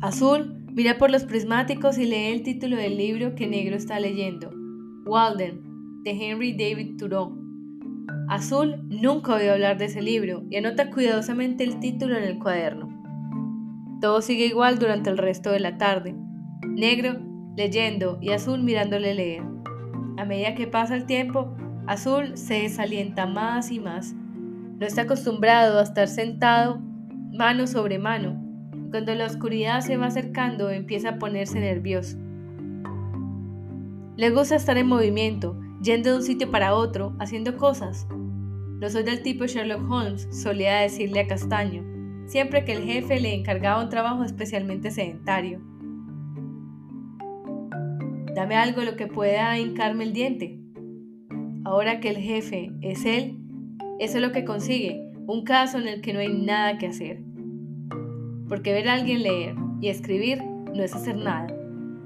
Azul 0.00 0.64
mira 0.72 0.98
por 0.98 1.12
los 1.12 1.22
prismáticos 1.22 1.96
y 1.96 2.06
lee 2.06 2.32
el 2.32 2.42
título 2.42 2.76
del 2.76 2.96
libro 2.96 3.36
que 3.36 3.46
Negro 3.46 3.76
está 3.76 4.00
leyendo, 4.00 4.50
Walden, 5.06 6.02
de 6.02 6.10
Henry 6.10 6.54
David 6.54 6.96
Thoreau. 6.98 7.38
Azul 8.28 8.82
nunca 8.88 9.36
oído 9.36 9.52
hablar 9.52 9.78
de 9.78 9.84
ese 9.84 10.02
libro 10.02 10.42
y 10.50 10.56
anota 10.56 10.90
cuidadosamente 10.90 11.62
el 11.62 11.78
título 11.78 12.16
en 12.16 12.24
el 12.24 12.40
cuaderno. 12.40 12.88
Todo 14.00 14.20
sigue 14.22 14.46
igual 14.46 14.80
durante 14.80 15.08
el 15.08 15.18
resto 15.18 15.52
de 15.52 15.60
la 15.60 15.78
tarde. 15.78 16.16
Negro 16.66 17.33
leyendo 17.56 18.18
y 18.20 18.30
Azul 18.30 18.62
mirándole 18.62 19.14
leer. 19.14 19.42
A 20.16 20.24
medida 20.24 20.54
que 20.54 20.66
pasa 20.66 20.96
el 20.96 21.06
tiempo, 21.06 21.54
Azul 21.86 22.36
se 22.36 22.62
desalienta 22.62 23.26
más 23.26 23.70
y 23.70 23.80
más 23.80 24.14
no 24.78 24.86
está 24.86 25.02
acostumbrado 25.02 25.78
a 25.78 25.82
estar 25.82 26.08
sentado 26.08 26.80
mano 27.32 27.66
sobre 27.68 27.98
mano. 27.98 28.40
Cuando 28.90 29.14
la 29.14 29.26
oscuridad 29.26 29.80
se 29.82 29.96
va 29.96 30.06
acercando 30.06 30.70
empieza 30.70 31.10
a 31.10 31.18
ponerse 31.18 31.60
nervioso. 31.60 32.18
Le 34.16 34.30
gusta 34.30 34.56
estar 34.56 34.76
en 34.76 34.88
movimiento, 34.88 35.58
yendo 35.80 36.10
de 36.10 36.16
un 36.16 36.22
sitio 36.22 36.50
para 36.50 36.74
otro, 36.74 37.14
haciendo 37.20 37.56
cosas. 37.56 38.06
No 38.10 38.90
soy 38.90 39.04
del 39.04 39.22
tipo 39.22 39.46
Sherlock 39.46 39.88
Holmes, 39.88 40.28
solía 40.30 40.80
decirle 40.80 41.20
a 41.20 41.26
Castaño, 41.28 41.84
siempre 42.26 42.64
que 42.64 42.72
el 42.72 42.82
jefe 42.82 43.20
le 43.20 43.32
encargaba 43.32 43.82
un 43.82 43.90
trabajo 43.90 44.24
especialmente 44.24 44.90
sedentario. 44.90 45.60
Dame 48.34 48.56
algo 48.56 48.82
lo 48.82 48.96
que 48.96 49.06
pueda 49.06 49.56
hincarme 49.58 50.04
el 50.04 50.12
diente. 50.12 50.58
Ahora 51.64 52.00
que 52.00 52.10
el 52.10 52.16
jefe 52.16 52.72
es 52.82 53.04
él, 53.04 53.38
eso 54.00 54.16
es 54.18 54.22
lo 54.22 54.32
que 54.32 54.44
consigue, 54.44 55.00
un 55.26 55.44
caso 55.44 55.78
en 55.78 55.86
el 55.86 56.00
que 56.00 56.12
no 56.12 56.18
hay 56.18 56.32
nada 56.32 56.76
que 56.76 56.88
hacer. 56.88 57.22
Porque 58.48 58.72
ver 58.72 58.88
a 58.88 58.94
alguien 58.94 59.22
leer 59.22 59.54
y 59.80 59.88
escribir 59.88 60.42
no 60.42 60.82
es 60.82 60.94
hacer 60.94 61.16
nada. 61.16 61.46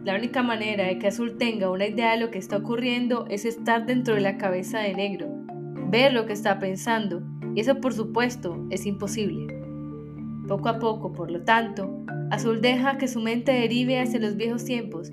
La 0.05 0.15
única 0.15 0.43
manera 0.43 0.85
de 0.85 0.99
que 0.99 1.09
Azul 1.09 1.39
tenga 1.39 1.71
una 1.71 1.87
idea 1.87 2.13
de 2.13 2.21
lo 2.21 2.31
que 2.31 2.39
está 2.39 2.59
ocurriendo 2.59 3.27
es 3.31 3.47
estar 3.47 3.87
dentro 3.87 4.15
de 4.15 4.21
la 4.21 4.37
cabeza 4.37 4.81
de 4.81 4.95
Negro, 4.95 5.29
ver 5.91 6.13
lo 6.13 6.27
que 6.27 6.35
está 6.35 6.59
pensando, 6.59 7.23
y 7.55 7.61
eso 7.61 7.81
por 7.81 7.95
supuesto 7.95 8.67
es 8.69 8.85
imposible. 8.85 9.55
Poco 10.47 10.69
a 10.69 10.79
poco, 10.79 11.13
por 11.13 11.31
lo 11.31 11.43
tanto, 11.43 12.05
Azul 12.31 12.61
deja 12.61 12.99
que 12.99 13.09
su 13.09 13.21
mente 13.21 13.53
derive 13.53 13.99
hacia 13.99 14.21
los 14.21 14.37
viejos 14.37 14.65
tiempos, 14.65 15.11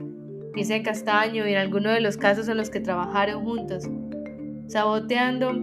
en 0.57 0.83
Castaño 0.83 1.47
y 1.47 1.51
en 1.51 1.57
alguno 1.57 1.91
de 1.91 2.01
los 2.01 2.17
casos 2.17 2.47
en 2.47 2.57
los 2.57 2.69
que 2.69 2.79
trabajaron 2.79 3.43
juntos, 3.43 3.83
saboteando 4.67 5.53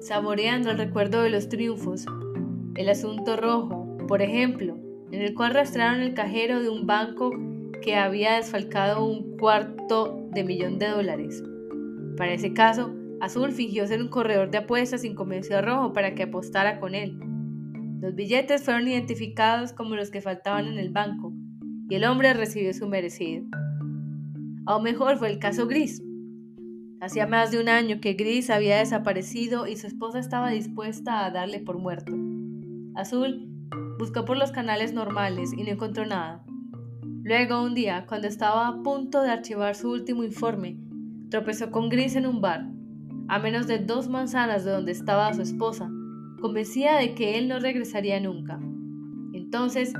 saboreando 0.00 0.70
el 0.70 0.78
recuerdo 0.78 1.22
de 1.22 1.30
los 1.30 1.48
triunfos. 1.48 2.06
El 2.74 2.88
asunto 2.88 3.36
rojo, 3.36 3.96
por 4.08 4.22
ejemplo, 4.22 4.76
en 5.12 5.20
el 5.22 5.34
cual 5.34 5.50
arrastraron 5.50 6.00
el 6.00 6.14
cajero 6.14 6.62
de 6.62 6.68
un 6.68 6.86
banco 6.86 7.32
que 7.82 7.96
había 7.96 8.36
desfalcado 8.36 9.04
un 9.04 9.36
cuarto 9.36 10.28
de 10.32 10.44
millón 10.44 10.78
de 10.78 10.88
dólares. 10.88 11.42
Para 12.16 12.32
ese 12.32 12.52
caso, 12.52 12.94
Azul 13.20 13.52
fingió 13.52 13.86
ser 13.86 14.00
un 14.00 14.08
corredor 14.08 14.50
de 14.50 14.58
apuestas 14.58 15.04
y 15.04 15.14
convenció 15.14 15.58
a 15.58 15.62
Rojo 15.62 15.92
para 15.92 16.14
que 16.14 16.24
apostara 16.24 16.80
con 16.80 16.94
él. 16.94 17.18
Los 18.00 18.14
billetes 18.14 18.62
fueron 18.62 18.88
identificados 18.88 19.72
como 19.72 19.94
los 19.94 20.10
que 20.10 20.22
faltaban 20.22 20.66
en 20.66 20.78
el 20.78 20.90
banco 20.90 21.32
y 21.88 21.96
el 21.96 22.04
hombre 22.04 22.32
recibió 22.32 22.72
su 22.72 22.88
merecido. 22.88 23.44
Aún 24.66 24.82
mejor 24.82 25.18
fue 25.18 25.30
el 25.30 25.38
caso 25.38 25.66
Gris, 25.66 26.02
Hacía 27.02 27.26
más 27.26 27.50
de 27.50 27.58
un 27.58 27.70
año 27.70 27.98
que 27.98 28.12
Gris 28.12 28.50
había 28.50 28.76
desaparecido 28.76 29.66
y 29.66 29.76
su 29.76 29.86
esposa 29.86 30.18
estaba 30.18 30.50
dispuesta 30.50 31.24
a 31.24 31.30
darle 31.30 31.58
por 31.58 31.78
muerto. 31.78 32.12
Azul 32.94 33.48
buscó 33.98 34.26
por 34.26 34.36
los 34.36 34.52
canales 34.52 34.92
normales 34.92 35.54
y 35.56 35.62
no 35.62 35.70
encontró 35.70 36.04
nada. 36.04 36.44
Luego, 37.22 37.62
un 37.62 37.74
día, 37.74 38.04
cuando 38.06 38.28
estaba 38.28 38.68
a 38.68 38.82
punto 38.82 39.22
de 39.22 39.30
archivar 39.30 39.74
su 39.76 39.90
último 39.90 40.24
informe, 40.24 40.78
tropezó 41.30 41.70
con 41.70 41.88
Gris 41.88 42.16
en 42.16 42.26
un 42.26 42.42
bar, 42.42 42.68
a 43.28 43.38
menos 43.38 43.66
de 43.66 43.78
dos 43.78 44.10
manzanas 44.10 44.66
de 44.66 44.72
donde 44.72 44.92
estaba 44.92 45.32
su 45.32 45.40
esposa, 45.40 45.90
convencida 46.42 46.98
de 46.98 47.14
que 47.14 47.38
él 47.38 47.48
no 47.48 47.60
regresaría 47.60 48.20
nunca. 48.20 48.60
Entonces, 49.32 49.94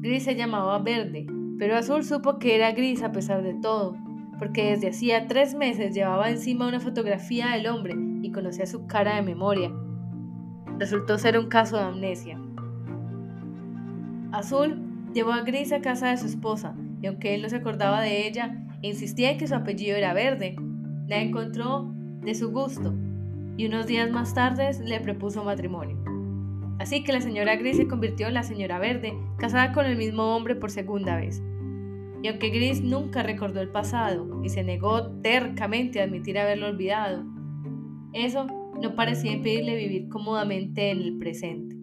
Gris 0.00 0.24
se 0.24 0.34
llamaba 0.34 0.80
Verde, 0.80 1.26
pero 1.62 1.76
Azul 1.76 2.02
supo 2.02 2.40
que 2.40 2.56
era 2.56 2.72
Gris 2.72 3.04
a 3.04 3.12
pesar 3.12 3.44
de 3.44 3.54
todo, 3.54 3.96
porque 4.40 4.70
desde 4.70 4.88
hacía 4.88 5.28
tres 5.28 5.54
meses 5.54 5.94
llevaba 5.94 6.28
encima 6.28 6.66
una 6.66 6.80
fotografía 6.80 7.50
del 7.50 7.68
hombre 7.68 7.94
y 8.20 8.32
conocía 8.32 8.66
su 8.66 8.88
cara 8.88 9.14
de 9.14 9.22
memoria. 9.22 9.70
Resultó 10.80 11.18
ser 11.18 11.38
un 11.38 11.46
caso 11.46 11.76
de 11.76 11.84
amnesia. 11.84 12.36
Azul 14.32 14.82
llevó 15.14 15.30
a 15.30 15.42
Gris 15.42 15.70
a 15.72 15.80
casa 15.80 16.08
de 16.08 16.16
su 16.16 16.26
esposa, 16.26 16.74
y 17.00 17.06
aunque 17.06 17.32
él 17.36 17.42
no 17.42 17.48
se 17.48 17.58
acordaba 17.58 18.00
de 18.00 18.26
ella 18.26 18.60
e 18.82 18.88
insistía 18.88 19.30
en 19.30 19.38
que 19.38 19.46
su 19.46 19.54
apellido 19.54 19.96
era 19.96 20.14
verde, 20.14 20.56
la 21.06 21.20
encontró 21.20 21.94
de 22.22 22.34
su 22.34 22.50
gusto 22.50 22.92
y 23.56 23.66
unos 23.66 23.86
días 23.86 24.10
más 24.10 24.34
tarde 24.34 24.68
le 24.82 24.98
propuso 24.98 25.44
matrimonio. 25.44 25.96
Así 26.80 27.04
que 27.04 27.12
la 27.12 27.20
señora 27.20 27.54
Gris 27.54 27.76
se 27.76 27.86
convirtió 27.86 28.26
en 28.26 28.34
la 28.34 28.42
señora 28.42 28.80
Verde, 28.80 29.16
casada 29.38 29.72
con 29.72 29.86
el 29.86 29.96
mismo 29.96 30.34
hombre 30.34 30.56
por 30.56 30.72
segunda 30.72 31.14
vez. 31.14 31.40
Y 32.22 32.28
aunque 32.28 32.50
Gris 32.50 32.80
nunca 32.82 33.22
recordó 33.22 33.60
el 33.60 33.70
pasado 33.70 34.42
y 34.44 34.48
se 34.48 34.62
negó 34.62 35.10
tercamente 35.22 36.00
a 36.00 36.04
admitir 36.04 36.38
haberlo 36.38 36.68
olvidado, 36.68 37.24
eso 38.12 38.46
no 38.80 38.94
parecía 38.94 39.32
impedirle 39.32 39.76
vivir 39.76 40.08
cómodamente 40.08 40.90
en 40.90 41.00
el 41.00 41.18
presente. 41.18 41.76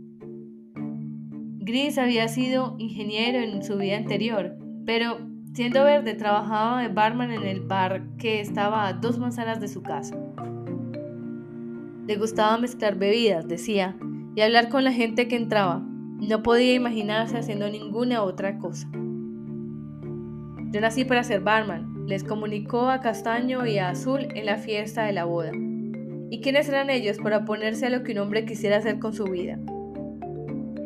Gris 1.58 1.98
había 1.98 2.28
sido 2.28 2.76
ingeniero 2.80 3.40
en 3.40 3.64
su 3.64 3.78
vida 3.78 3.98
anterior, 3.98 4.58
pero 4.86 5.20
siendo 5.54 5.84
verde 5.84 6.14
trabajaba 6.14 6.82
de 6.82 6.88
barman 6.88 7.32
en 7.32 7.44
el 7.44 7.62
bar 7.62 8.08
que 8.18 8.40
estaba 8.40 8.88
a 8.88 8.94
dos 8.94 9.20
manzanas 9.20 9.60
de 9.60 9.68
su 9.68 9.84
casa. 9.84 10.18
Le 12.08 12.16
gustaba 12.16 12.58
mezclar 12.58 12.96
bebidas, 12.96 13.48
decía, 13.48 13.98
y 14.36 14.42
hablar 14.42 14.70
con 14.70 14.84
la 14.84 14.94
gente 14.94 15.28
que 15.28 15.36
entraba. 15.36 15.80
No 15.80 16.44
podía 16.44 16.74
imaginarse 16.74 17.38
haciendo 17.38 17.70
ninguna 17.70 18.24
otra 18.24 18.58
cosa. 18.58 18.90
Yo 20.72 20.82
nací 20.82 21.04
para 21.04 21.24
ser 21.24 21.42
barman, 21.42 22.06
les 22.06 22.24
comunicó 22.24 22.90
a 22.90 23.02
Castaño 23.02 23.66
y 23.66 23.80
a 23.80 23.90
Azul 23.90 24.28
en 24.36 24.46
la 24.46 24.58
fiesta 24.58 25.04
de 25.04 25.14
la 25.14 25.26
boda. 25.26 25.52
¿Y 26.30 26.42
quiénes 26.42 26.70
eran 26.70 26.92
ellos 26.92 27.18
para 27.18 27.40
oponerse 27.40 27.88
a 27.88 27.90
lo 27.90 28.04
que 28.04 28.12
un 28.12 28.20
hombre 28.20 28.46
quisiera 28.46 28.78
hacer 28.78 29.00
con 29.00 29.14
su 29.14 29.24
vida? 29.24 29.58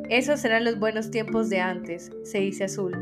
Esos 0.09 0.45
eran 0.45 0.63
los 0.63 0.79
buenos 0.79 1.11
tiempos 1.11 1.49
de 1.49 1.59
antes, 1.59 2.11
se 2.23 2.39
dice 2.39 2.63
Azul, 2.63 2.93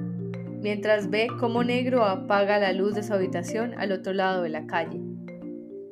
mientras 0.59 1.11
ve 1.11 1.27
cómo 1.39 1.63
Negro 1.63 2.03
apaga 2.03 2.57
la 2.57 2.73
luz 2.73 2.95
de 2.95 3.03
su 3.03 3.13
habitación 3.13 3.75
al 3.77 3.91
otro 3.91 4.13
lado 4.13 4.41
de 4.41 4.49
la 4.49 4.65
calle, 4.65 4.99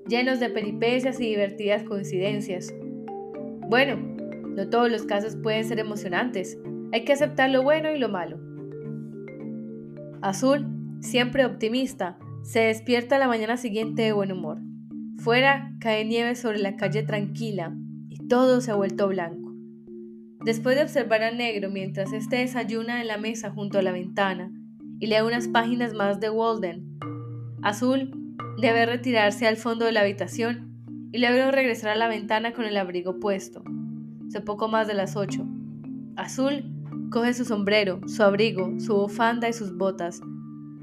llenos 0.08 0.40
de 0.40 0.50
peripecias 0.50 1.20
y 1.20 1.26
divertidas 1.26 1.84
coincidencias. 1.84 2.74
Bueno, 3.68 3.96
no 4.56 4.70
todos 4.70 4.90
los 4.90 5.04
casos 5.04 5.36
pueden 5.36 5.66
ser 5.66 5.78
emocionantes, 5.78 6.58
hay 6.92 7.06
que 7.06 7.14
aceptar 7.14 7.52
lo 7.52 7.62
bueno 7.62 7.92
y 7.92 8.00
lo 8.00 8.10
malo. 8.10 8.40
Azul 10.22 10.79
Siempre 11.02 11.46
optimista, 11.46 12.18
se 12.44 12.60
despierta 12.60 13.20
la 13.20 13.28
mañana 13.28 13.58
siguiente 13.58 14.02
de 14.02 14.12
buen 14.12 14.32
humor. 14.32 14.60
Fuera 15.18 15.74
cae 15.80 16.04
nieve 16.06 16.36
sobre 16.36 16.60
la 16.60 16.76
calle 16.76 17.04
tranquila 17.04 17.74
y 18.10 18.28
todo 18.28 18.60
se 18.60 18.72
ha 18.72 18.76
vuelto 18.76 19.08
blanco. 19.08 19.54
Después 20.44 20.76
de 20.76 20.84
observar 20.84 21.24
a 21.24 21.32
Negro 21.32 21.70
mientras 21.70 22.12
éste 22.12 22.38
desayuna 22.38 23.02
en 23.02 23.08
la 23.08 23.18
mesa 23.18 23.50
junto 23.50 23.80
a 23.80 23.82
la 23.82 23.92
ventana 23.92 24.52
y 25.00 25.08
lee 25.08 25.22
unas 25.26 25.48
páginas 25.48 25.94
más 25.94 26.20
de 26.20 26.30
Walden, 26.30 26.98
Azul 27.62 28.12
debe 28.62 28.86
retirarse 28.86 29.48
al 29.48 29.58
fondo 29.58 29.86
de 29.86 29.94
la 29.94 30.02
habitación 30.02 30.70
y 31.12 31.20
luego 31.20 31.52
regresar 31.52 31.92
a 31.92 31.96
la 31.96 32.08
ventana 32.08 32.54
con 32.54 32.66
el 32.66 32.78
abrigo 32.78 33.20
puesto. 33.20 33.64
Son 34.32 34.44
poco 34.46 34.68
más 34.68 34.88
de 34.88 34.94
las 34.94 35.16
ocho. 35.16 35.48
Azul 36.18 36.64
coge 37.10 37.34
su 37.34 37.46
sombrero, 37.46 38.02
su 38.08 38.22
abrigo, 38.22 38.80
su 38.80 38.96
bufanda 38.96 39.48
y 39.48 39.54
sus 39.54 39.76
botas. 39.76 40.22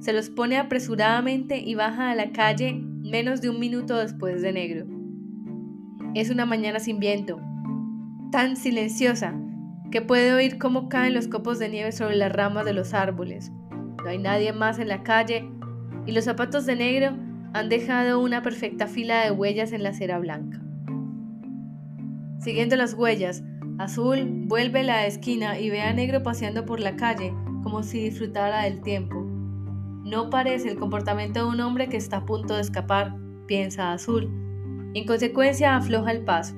Se 0.06 0.12
los 0.12 0.30
pone 0.30 0.56
apresuradamente 0.56 1.58
y 1.58 1.74
baja 1.74 2.12
a 2.12 2.14
la 2.14 2.30
calle 2.30 2.74
menos 2.74 3.40
de 3.40 3.50
un 3.50 3.58
minuto 3.58 3.96
después 3.96 4.40
de 4.40 4.52
negro. 4.52 4.86
Es 6.14 6.30
una 6.30 6.46
mañana 6.46 6.78
sin 6.78 7.00
viento, 7.00 7.40
tan 8.30 8.54
silenciosa 8.54 9.34
que 9.90 10.02
puede 10.02 10.32
oír 10.32 10.58
cómo 10.58 10.88
caen 10.88 11.12
los 11.12 11.26
copos 11.26 11.58
de 11.58 11.70
nieve 11.70 11.90
sobre 11.90 12.14
las 12.14 12.30
ramas 12.30 12.64
de 12.64 12.72
los 12.72 12.94
árboles. 12.94 13.50
No 14.04 14.08
hay 14.08 14.18
nadie 14.18 14.52
más 14.52 14.78
en 14.78 14.86
la 14.86 15.02
calle 15.02 15.50
y 16.06 16.12
los 16.12 16.22
zapatos 16.22 16.66
de 16.66 16.76
negro 16.76 17.16
han 17.52 17.68
dejado 17.68 18.20
una 18.20 18.42
perfecta 18.42 18.86
fila 18.86 19.24
de 19.24 19.32
huellas 19.32 19.72
en 19.72 19.82
la 19.82 19.88
acera 19.88 20.20
blanca. 20.20 20.60
Siguiendo 22.38 22.76
las 22.76 22.94
huellas, 22.94 23.42
Azul 23.78 24.44
vuelve 24.46 24.78
a 24.78 24.84
la 24.84 25.06
esquina 25.06 25.58
y 25.58 25.68
ve 25.68 25.80
a 25.80 25.92
Negro 25.92 26.22
paseando 26.22 26.64
por 26.64 26.78
la 26.78 26.94
calle 26.94 27.34
como 27.64 27.82
si 27.82 28.04
disfrutara 28.04 28.62
del 28.62 28.82
tiempo. 28.82 29.25
No 30.06 30.30
parece 30.30 30.70
el 30.70 30.78
comportamiento 30.78 31.40
de 31.40 31.50
un 31.50 31.60
hombre 31.60 31.88
que 31.88 31.96
está 31.96 32.18
a 32.18 32.26
punto 32.26 32.54
de 32.54 32.60
escapar, 32.60 33.16
piensa 33.48 33.92
Azul. 33.92 34.30
en 34.94 35.04
consecuencia 35.04 35.74
afloja 35.74 36.12
el 36.12 36.22
paso. 36.22 36.54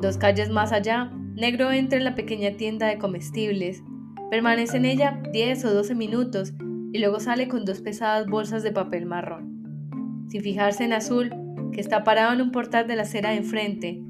Dos 0.00 0.16
calles 0.18 0.50
más 0.50 0.70
allá, 0.70 1.10
Negro 1.34 1.72
entra 1.72 1.98
en 1.98 2.04
la 2.04 2.14
pequeña 2.14 2.56
tienda 2.56 2.86
de 2.86 2.98
comestibles, 2.98 3.82
permanece 4.30 4.76
en 4.76 4.84
ella 4.84 5.20
10 5.32 5.64
o 5.64 5.74
12 5.74 5.96
minutos 5.96 6.54
y 6.92 7.00
luego 7.00 7.18
sale 7.18 7.48
con 7.48 7.64
dos 7.64 7.80
pesadas 7.80 8.28
bolsas 8.28 8.62
de 8.62 8.70
papel 8.70 9.04
marrón. 9.04 10.28
Sin 10.28 10.40
fijarse 10.40 10.84
en 10.84 10.92
Azul, 10.92 11.34
que 11.72 11.80
está 11.80 12.04
parado 12.04 12.34
en 12.34 12.40
un 12.40 12.52
portal 12.52 12.86
de 12.86 12.94
la 12.94 13.02
acera 13.02 13.30
de 13.30 13.38
enfrente, 13.38 14.00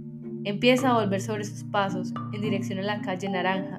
empieza 0.44 0.90
a 0.90 1.00
volver 1.00 1.22
sobre 1.22 1.44
sus 1.44 1.64
pasos 1.64 2.12
en 2.34 2.42
dirección 2.42 2.78
a 2.80 2.82
la 2.82 3.00
calle 3.00 3.30
Naranja. 3.30 3.78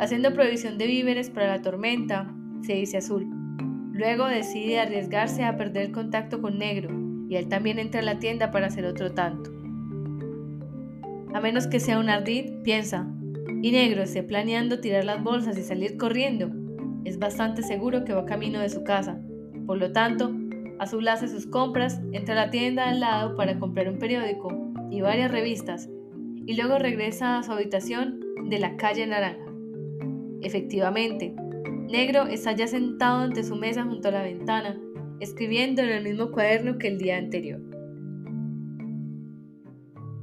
Haciendo 0.00 0.32
provisión 0.32 0.78
de 0.78 0.88
víveres 0.88 1.30
para 1.30 1.46
la 1.46 1.62
tormenta, 1.62 2.34
se 2.64 2.74
dice 2.74 2.98
Azul. 2.98 3.28
Luego 3.92 4.26
decide 4.26 4.80
arriesgarse 4.80 5.44
a 5.44 5.56
perder 5.56 5.92
contacto 5.92 6.40
con 6.40 6.58
Negro 6.58 6.90
y 7.28 7.36
él 7.36 7.48
también 7.48 7.78
entra 7.78 8.00
a 8.00 8.04
la 8.04 8.18
tienda 8.18 8.50
para 8.50 8.66
hacer 8.66 8.84
otro 8.86 9.12
tanto. 9.12 9.50
A 11.32 11.40
menos 11.40 11.66
que 11.66 11.80
sea 11.80 11.98
un 11.98 12.08
ardid, 12.08 12.62
piensa, 12.62 13.08
y 13.62 13.72
Negro 13.72 14.02
esté 14.02 14.22
planeando 14.22 14.80
tirar 14.80 15.04
las 15.04 15.22
bolsas 15.22 15.58
y 15.58 15.62
salir 15.62 15.96
corriendo, 15.96 16.50
es 17.04 17.18
bastante 17.18 17.62
seguro 17.62 18.04
que 18.04 18.14
va 18.14 18.24
camino 18.24 18.60
de 18.60 18.68
su 18.68 18.84
casa. 18.84 19.20
Por 19.66 19.78
lo 19.78 19.92
tanto, 19.92 20.32
Azul 20.78 21.06
hace 21.08 21.28
sus 21.28 21.46
compras, 21.46 22.00
entra 22.12 22.34
a 22.34 22.46
la 22.46 22.50
tienda 22.50 22.88
al 22.88 23.00
lado 23.00 23.36
para 23.36 23.58
comprar 23.58 23.88
un 23.88 23.98
periódico 23.98 24.72
y 24.90 25.00
varias 25.00 25.30
revistas, 25.30 25.88
y 26.46 26.56
luego 26.56 26.78
regresa 26.78 27.38
a 27.38 27.42
su 27.42 27.52
habitación 27.52 28.20
de 28.48 28.58
la 28.58 28.76
calle 28.76 29.06
Naranja. 29.06 29.44
Efectivamente, 30.42 31.34
Negro 31.94 32.26
está 32.26 32.50
ya 32.50 32.66
sentado 32.66 33.20
ante 33.20 33.44
su 33.44 33.54
mesa 33.54 33.84
junto 33.84 34.08
a 34.08 34.10
la 34.10 34.24
ventana, 34.24 34.76
escribiendo 35.20 35.80
en 35.80 35.90
el 35.90 36.02
mismo 36.02 36.32
cuaderno 36.32 36.76
que 36.76 36.88
el 36.88 36.98
día 36.98 37.18
anterior. 37.18 37.60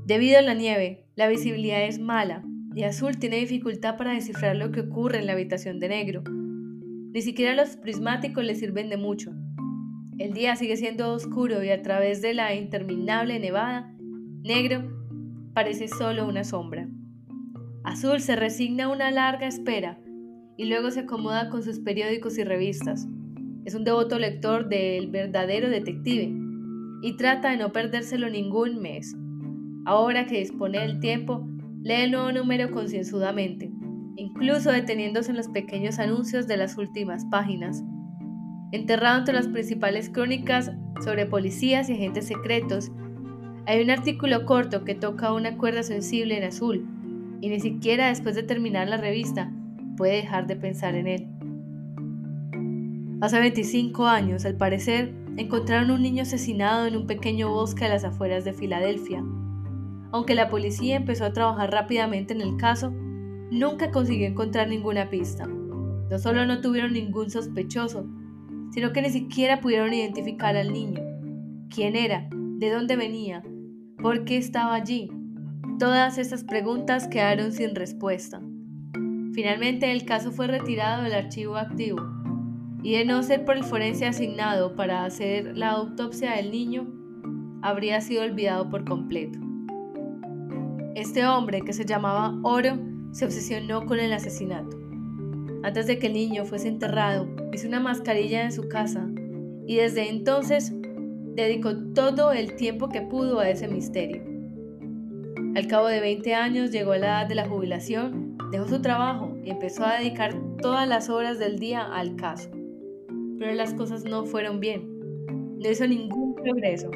Debido 0.05 0.39
a 0.39 0.41
la 0.41 0.53
nieve, 0.53 1.05
la 1.15 1.29
visibilidad 1.29 1.81
es 1.85 1.97
mala 1.97 2.43
y 2.75 2.83
Azul 2.83 3.19
tiene 3.19 3.37
dificultad 3.37 3.95
para 3.95 4.11
descifrar 4.11 4.57
lo 4.57 4.71
que 4.71 4.81
ocurre 4.81 5.19
en 5.19 5.27
la 5.27 5.31
habitación 5.31 5.79
de 5.79 5.87
Negro. 5.87 6.23
Ni 6.25 7.21
siquiera 7.21 7.55
los 7.55 7.77
prismáticos 7.77 8.43
le 8.43 8.55
sirven 8.55 8.89
de 8.89 8.97
mucho. 8.97 9.31
El 10.17 10.33
día 10.33 10.57
sigue 10.57 10.75
siendo 10.75 11.13
oscuro 11.13 11.63
y 11.63 11.69
a 11.69 11.81
través 11.81 12.21
de 12.21 12.33
la 12.33 12.53
interminable 12.53 13.39
nevada, 13.39 13.95
Negro 14.43 14.83
parece 15.53 15.87
solo 15.87 16.27
una 16.27 16.43
sombra. 16.43 16.89
Azul 17.85 18.19
se 18.19 18.35
resigna 18.35 18.83
a 18.83 18.89
una 18.89 19.09
larga 19.09 19.47
espera 19.47 19.97
y 20.61 20.65
luego 20.65 20.91
se 20.91 20.99
acomoda 20.99 21.49
con 21.49 21.63
sus 21.63 21.79
periódicos 21.79 22.37
y 22.37 22.43
revistas. 22.43 23.07
Es 23.65 23.73
un 23.73 23.83
devoto 23.83 24.19
lector 24.19 24.69
del 24.69 25.07
verdadero 25.07 25.71
detective 25.71 26.31
y 27.01 27.17
trata 27.17 27.49
de 27.49 27.57
no 27.57 27.71
perdérselo 27.71 28.29
ningún 28.29 28.79
mes. 28.79 29.15
Ahora 29.85 30.27
que 30.27 30.37
dispone 30.37 30.77
del 30.77 30.99
tiempo, 30.99 31.43
lee 31.81 32.03
el 32.03 32.11
nuevo 32.11 32.31
número 32.31 32.69
concienzudamente 32.69 33.71
incluso 34.17 34.71
deteniéndose 34.71 35.31
en 35.31 35.37
los 35.37 35.47
pequeños 35.47 35.97
anuncios 35.97 36.45
de 36.45 36.57
las 36.57 36.77
últimas 36.77 37.25
páginas. 37.25 37.83
Enterrado 38.71 39.17
entre 39.17 39.33
las 39.33 39.47
principales 39.47 40.11
crónicas 40.11 40.71
sobre 41.03 41.25
policías 41.25 41.89
y 41.89 41.93
agentes 41.93 42.27
secretos, 42.27 42.91
hay 43.65 43.81
un 43.81 43.89
artículo 43.89 44.45
corto 44.45 44.83
que 44.83 44.93
toca 44.93 45.33
una 45.33 45.57
cuerda 45.57 45.81
sensible 45.81 46.37
en 46.37 46.43
azul, 46.43 46.85
y 47.41 47.49
ni 47.49 47.59
siquiera 47.59 48.09
después 48.09 48.35
de 48.35 48.43
terminar 48.43 48.87
la 48.89 48.97
revista 48.97 49.51
dejar 50.09 50.47
de 50.47 50.55
pensar 50.55 50.95
en 50.95 51.07
él. 51.07 51.27
Hace 53.21 53.39
25 53.39 54.07
años, 54.07 54.45
al 54.45 54.55
parecer, 54.55 55.13
encontraron 55.37 55.91
un 55.91 56.01
niño 56.01 56.23
asesinado 56.23 56.87
en 56.87 56.97
un 56.97 57.05
pequeño 57.05 57.49
bosque 57.49 57.85
a 57.85 57.89
las 57.89 58.03
afueras 58.03 58.43
de 58.43 58.53
Filadelfia. 58.53 59.23
Aunque 60.11 60.35
la 60.35 60.49
policía 60.49 60.95
empezó 60.95 61.25
a 61.25 61.33
trabajar 61.33 61.71
rápidamente 61.71 62.33
en 62.33 62.41
el 62.41 62.57
caso, 62.57 62.91
nunca 63.51 63.91
consiguió 63.91 64.27
encontrar 64.27 64.67
ninguna 64.67 65.09
pista. 65.09 65.45
No 65.45 66.19
solo 66.19 66.45
no 66.45 66.61
tuvieron 66.61 66.93
ningún 66.93 67.29
sospechoso, 67.29 68.05
sino 68.71 68.91
que 68.91 69.01
ni 69.01 69.09
siquiera 69.09 69.61
pudieron 69.61 69.93
identificar 69.93 70.57
al 70.57 70.73
niño. 70.73 71.01
¿Quién 71.69 71.95
era? 71.95 72.27
¿De 72.31 72.69
dónde 72.71 72.95
venía? 72.95 73.43
¿Por 74.01 74.25
qué 74.25 74.37
estaba 74.37 74.73
allí? 74.73 75.09
Todas 75.79 76.17
esas 76.17 76.43
preguntas 76.43 77.07
quedaron 77.07 77.51
sin 77.51 77.75
respuesta. 77.75 78.41
Finalmente 79.33 79.91
el 79.91 80.05
caso 80.05 80.31
fue 80.31 80.47
retirado 80.47 81.03
del 81.03 81.13
archivo 81.13 81.55
activo 81.55 82.01
y 82.83 82.97
de 82.97 83.05
no 83.05 83.21
ser 83.23 83.45
por 83.45 83.57
el 83.57 83.63
forense 83.63 84.05
asignado 84.05 84.75
para 84.75 85.05
hacer 85.05 85.57
la 85.57 85.71
autopsia 85.71 86.31
del 86.35 86.51
niño, 86.51 86.87
habría 87.61 88.01
sido 88.01 88.23
olvidado 88.23 88.69
por 88.69 88.85
completo. 88.85 89.39
Este 90.95 91.25
hombre, 91.25 91.61
que 91.61 91.73
se 91.73 91.85
llamaba 91.85 92.37
Oro, 92.43 92.77
se 93.11 93.25
obsesionó 93.25 93.85
con 93.85 93.99
el 93.99 94.11
asesinato. 94.11 94.77
Antes 95.63 95.87
de 95.87 95.99
que 95.99 96.07
el 96.07 96.13
niño 96.13 96.43
fuese 96.45 96.67
enterrado, 96.67 97.29
hizo 97.53 97.67
una 97.67 97.79
mascarilla 97.79 98.43
en 98.43 98.51
su 98.51 98.67
casa 98.67 99.07
y 99.67 99.75
desde 99.75 100.09
entonces 100.09 100.73
dedicó 101.35 101.77
todo 101.93 102.31
el 102.31 102.55
tiempo 102.55 102.89
que 102.89 103.01
pudo 103.01 103.39
a 103.39 103.49
ese 103.49 103.67
misterio. 103.67 104.23
Al 105.55 105.67
cabo 105.67 105.87
de 105.87 105.99
20 105.99 106.33
años 106.33 106.71
llegó 106.71 106.93
a 106.93 106.97
la 106.97 107.07
edad 107.07 107.27
de 107.27 107.35
la 107.35 107.47
jubilación, 107.47 108.30
dejó 108.51 108.67
su 108.67 108.81
trabajo 108.81 109.37
y 109.43 109.49
empezó 109.49 109.85
a 109.85 109.97
dedicar 109.97 110.35
todas 110.61 110.87
las 110.87 111.09
horas 111.09 111.39
del 111.39 111.57
día 111.57 111.83
al 111.83 112.15
caso. 112.15 112.49
Pero 113.39 113.53
las 113.53 113.73
cosas 113.73 114.03
no 114.03 114.25
fueron 114.25 114.59
bien. 114.59 114.87
No 115.57 115.69
hizo 115.69 115.87
ningún 115.87 116.35
progreso. 116.35 116.91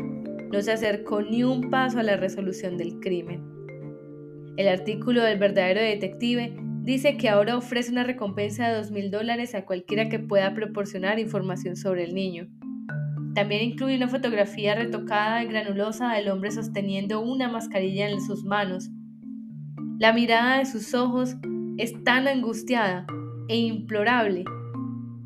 No 0.51 0.61
se 0.61 0.71
acercó 0.71 1.21
ni 1.21 1.43
un 1.43 1.69
paso 1.69 1.99
a 1.99 2.03
la 2.03 2.17
resolución 2.17 2.77
del 2.77 2.99
crimen. 2.99 3.43
El 4.57 4.67
artículo 4.67 5.23
del 5.23 5.39
verdadero 5.39 5.81
detective 5.81 6.55
dice 6.81 7.17
que 7.17 7.29
ahora 7.29 7.57
ofrece 7.57 7.91
una 7.91 8.03
recompensa 8.03 8.67
de 8.67 8.77
dos 8.77 8.91
mil 8.91 9.09
dólares 9.09 9.55
a 9.55 9.65
cualquiera 9.65 10.07
que 10.07 10.19
pueda 10.19 10.53
proporcionar 10.53 11.19
información 11.19 11.75
sobre 11.75 12.03
el 12.03 12.13
niño. 12.13 12.47
También 13.33 13.63
incluye 13.63 13.97
una 13.97 14.07
fotografía 14.07 14.75
retocada 14.75 15.43
y 15.43 15.47
granulosa 15.47 16.13
del 16.13 16.29
hombre 16.29 16.51
sosteniendo 16.51 17.21
una 17.21 17.49
mascarilla 17.49 18.09
en 18.09 18.21
sus 18.21 18.45
manos. 18.45 18.89
La 19.97 20.11
mirada 20.11 20.57
de 20.57 20.65
sus 20.65 20.93
ojos 20.93 21.37
es 21.77 22.03
tan 22.03 22.27
angustiada 22.27 23.07
e 23.47 23.55
implorable 23.55 24.43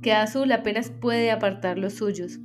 que 0.03 0.13
Azul 0.13 0.51
apenas 0.51 0.91
puede 0.91 1.31
apartar 1.31 1.79
los 1.79 1.93
suyos. 1.93 2.39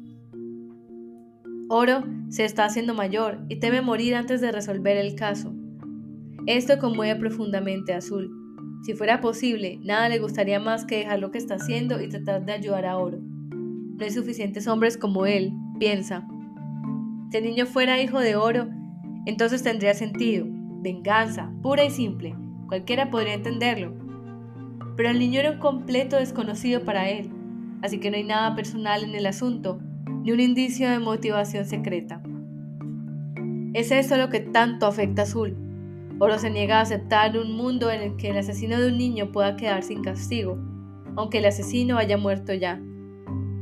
Oro 1.69 2.03
se 2.31 2.47
está 2.47 2.65
haciendo 2.65 2.95
mayor 2.95 3.45
y 3.51 3.57
teme 3.57 3.83
morir 3.83 4.15
antes 4.15 4.41
de 4.41 4.53
resolver 4.53 4.97
el 4.97 5.17
caso. 5.17 5.53
Esto 6.47 6.79
conmueve 6.79 7.21
profundamente 7.21 7.93
a 7.93 7.99
Azul. 7.99 8.31
Si 8.87 8.95
fuera 8.95 9.21
posible, 9.21 9.79
nada 9.83 10.09
le 10.09 10.19
gustaría 10.19 10.59
más 10.59 10.87
que 10.87 11.01
dejar 11.01 11.19
lo 11.19 11.31
que 11.31 11.39
está 11.39 11.57
haciendo 11.57 12.01
y 12.01 12.09
tratar 12.09 12.47
de 12.47 12.53
ayudar 12.53 12.87
a 12.87 12.97
Oro. 12.97 13.19
No 13.21 14.03
hay 14.03 14.11
suficientes 14.11 14.67
hombres 14.67 14.97
como 14.97 15.27
él, 15.27 15.53
piensa. 15.79 16.27
Si 17.31 17.37
el 17.37 17.45
niño 17.45 17.67
fuera 17.67 18.01
hijo 18.01 18.19
de 18.19 18.37
Oro, 18.37 18.69
entonces 19.27 19.63
tendría 19.63 19.93
sentido. 19.93 20.47
Venganza, 20.85 21.51
pura 21.63 21.83
y 21.83 21.91
simple. 21.91 22.37
Cualquiera 22.69 23.11
podría 23.11 23.33
entenderlo. 23.33 23.95
Pero 24.99 25.09
el 25.09 25.19
niño 25.19 25.41
era 25.41 25.53
un 25.53 25.59
completo 25.59 26.17
desconocido 26.17 26.85
para 26.85 27.09
él, 27.09 27.31
así 27.81 27.99
que 27.99 28.11
no 28.11 28.19
hay 28.19 28.25
nada 28.25 28.55
personal 28.55 29.03
en 29.03 29.15
el 29.15 29.25
asunto, 29.25 29.81
ni 30.23 30.31
un 30.31 30.41
indicio 30.41 30.91
de 30.91 30.99
motivación 30.99 31.65
secreta. 31.65 32.23
Es 33.73 33.91
eso 33.93 34.19
lo 34.19 34.29
que 34.29 34.41
tanto 34.41 34.85
afecta 34.85 35.23
a 35.23 35.25
Azul. 35.25 35.57
Oro 36.19 36.39
se 36.39 36.51
niega 36.51 36.81
a 36.81 36.83
aceptar 36.83 37.39
un 37.39 37.57
mundo 37.57 37.91
en 37.91 38.03
el 38.03 38.17
que 38.17 38.29
el 38.29 38.37
asesino 38.37 38.79
de 38.79 38.89
un 38.89 38.99
niño 38.99 39.33
pueda 39.33 39.57
quedar 39.57 39.83
sin 39.83 40.03
castigo, 40.03 40.59
aunque 41.17 41.39
el 41.39 41.47
asesino 41.47 41.97
haya 41.97 42.19
muerto 42.19 42.53
ya, 42.53 42.79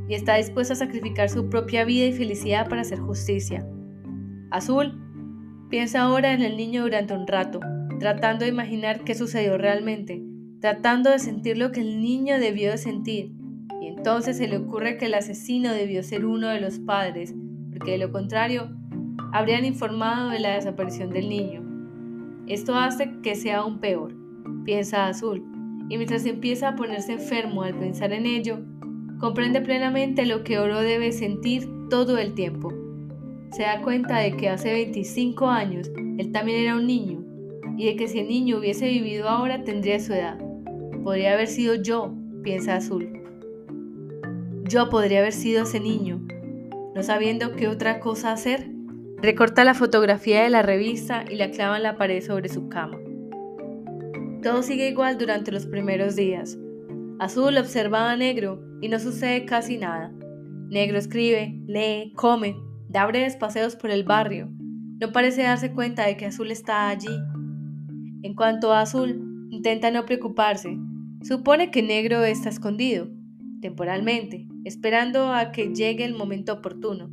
y 0.08 0.14
está 0.14 0.35
dispuesto 0.35 0.72
a 0.72 0.76
sacrificar 0.76 1.30
su 1.30 1.48
propia 1.48 1.85
vida 1.85 2.06
y 2.06 2.12
felicidad 2.14 2.68
para 2.68 2.80
hacer 2.80 2.98
justicia. 2.98 3.64
Azul 4.50 4.98
piensa 5.72 6.02
ahora 6.02 6.35
en 6.35 6.42
el 6.42 6.58
niño 6.58 6.82
durante 6.82 7.14
un 7.14 7.26
rato, 7.26 7.58
tratando 7.98 8.44
de 8.44 8.50
imaginar 8.50 9.04
qué 9.04 9.14
sucedió 9.14 9.56
realmente, 9.56 10.22
tratando 10.61 11.08
de 11.08 11.18
sentir 11.18 11.56
lo 11.56 11.72
que 11.72 11.80
el 11.80 12.02
niño 12.02 12.38
debió 12.38 12.72
de 12.72 12.76
sentir, 12.76 13.32
y 13.80 13.87
entonces 13.87 14.37
se 14.37 14.48
le 14.48 14.58
ocurre 14.58 14.98
que 14.98 15.06
el 15.06 15.14
asesino 15.14 15.72
debió 15.72 16.02
ser 16.02 16.26
uno 16.26 16.48
de 16.48 16.61
los 16.61 16.78
padres, 16.78 17.35
porque 17.70 17.92
de 17.92 17.96
lo 17.96 18.12
contrario 18.12 18.68
habrían 19.32 19.64
informado 19.64 20.28
de 20.28 20.40
la 20.40 20.56
desaparición 20.56 21.08
del 21.08 21.30
niño. 21.30 21.62
Esto 22.46 22.74
hace 22.74 23.11
que 23.22 23.35
sea 23.35 23.61
aún 23.61 23.80
peor, 23.80 24.14
piensa 24.66 25.06
Azul, 25.06 25.42
y 25.88 25.96
mientras 25.96 26.26
empieza 26.26 26.68
a 26.68 26.76
ponerse 26.76 27.14
enfermo 27.14 27.62
al 27.62 27.78
pensar 27.78 28.12
en 28.12 28.26
ello, 28.26 28.58
comprende 29.18 29.62
plenamente 29.62 30.26
lo 30.26 30.44
que 30.44 30.58
Oro 30.58 30.82
debe 30.82 31.12
sentir 31.12 31.66
todo 31.88 32.18
el 32.18 32.35
tiempo. 32.35 32.82
Se 33.53 33.65
da 33.65 33.83
cuenta 33.83 34.19
de 34.19 34.35
que 34.35 34.49
hace 34.49 34.73
25 34.73 35.47
años 35.47 35.91
él 36.17 36.33
también 36.33 36.62
era 36.62 36.75
un 36.75 36.87
niño 36.87 37.23
y 37.77 37.85
de 37.85 37.97
que 37.97 38.09
si 38.09 38.21
el 38.21 38.29
niño 38.29 38.59
hubiese 38.59 38.87
vivido 38.87 39.29
ahora 39.29 39.62
tendría 39.62 40.01
su 40.01 40.15
edad. 40.15 40.38
Podría 41.05 41.35
haber 41.35 41.49
sido 41.49 41.75
yo, 41.75 42.15
piensa 42.43 42.77
Azul. 42.77 43.12
Yo 44.65 44.88
podría 44.88 45.19
haber 45.19 45.35
sido 45.35 45.65
ese 45.65 45.81
niño, 45.81 46.27
no 46.95 47.03
sabiendo 47.03 47.55
qué 47.55 47.69
otra 47.69 48.01
cosa 48.01 48.33
hacer. 48.33 48.71
Recorta 49.19 49.65
la 49.65 49.75
fotografía 49.75 50.43
de 50.43 50.49
la 50.49 50.62
revista 50.62 51.25
y 51.31 51.37
la 51.37 51.51
clava 51.51 51.77
en 51.77 51.83
la 51.83 51.99
pared 51.99 52.23
sobre 52.23 52.49
su 52.49 52.71
cama. 52.71 52.99
Todo 54.43 54.62
sigue 54.62 54.88
igual 54.88 55.19
durante 55.19 55.53
los 55.53 55.67
primeros 55.67 56.17
días. 56.17 56.59
Azul 57.19 57.59
observaba 57.59 58.12
a 58.12 58.17
Negro 58.17 58.62
y 58.81 58.88
no 58.88 58.99
sucede 58.99 59.45
casi 59.45 59.77
nada. 59.77 60.11
Negro 60.71 60.97
escribe, 60.97 61.61
lee, 61.67 62.15
come, 62.17 62.57
da 62.92 63.07
breves 63.07 63.37
paseos 63.37 63.74
por 63.74 63.90
el 63.90 64.05
barrio. 64.05 64.50
No 65.00 65.12
parece 65.12 65.42
darse 65.42 65.72
cuenta 65.72 66.07
de 66.07 66.16
que 66.16 66.26
Azul 66.26 66.50
está 66.50 66.88
allí. 66.88 67.18
En 68.22 68.35
cuanto 68.35 68.72
a 68.72 68.83
Azul, 68.83 69.48
intenta 69.50 69.90
no 69.90 70.05
preocuparse. 70.05 70.78
Supone 71.22 71.70
que 71.70 71.83
Negro 71.83 72.22
está 72.22 72.50
escondido, 72.50 73.09
temporalmente, 73.62 74.46
esperando 74.64 75.33
a 75.33 75.52
que 75.52 75.72
llegue 75.74 76.05
el 76.05 76.14
momento 76.14 76.52
oportuno. 76.52 77.11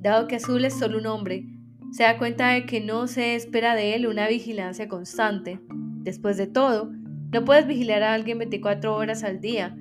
Dado 0.00 0.26
que 0.26 0.36
Azul 0.36 0.64
es 0.64 0.78
solo 0.78 0.98
un 0.98 1.06
hombre, 1.06 1.46
se 1.92 2.04
da 2.04 2.16
cuenta 2.16 2.48
de 2.48 2.64
que 2.64 2.80
no 2.80 3.06
se 3.06 3.34
espera 3.34 3.74
de 3.74 3.94
él 3.94 4.06
una 4.06 4.26
vigilancia 4.26 4.88
constante. 4.88 5.60
Después 6.02 6.38
de 6.38 6.46
todo, 6.46 6.90
no 7.30 7.44
puedes 7.44 7.66
vigilar 7.66 8.02
a 8.02 8.14
alguien 8.14 8.38
24 8.38 8.94
horas 8.94 9.22
al 9.22 9.40
día. 9.40 9.76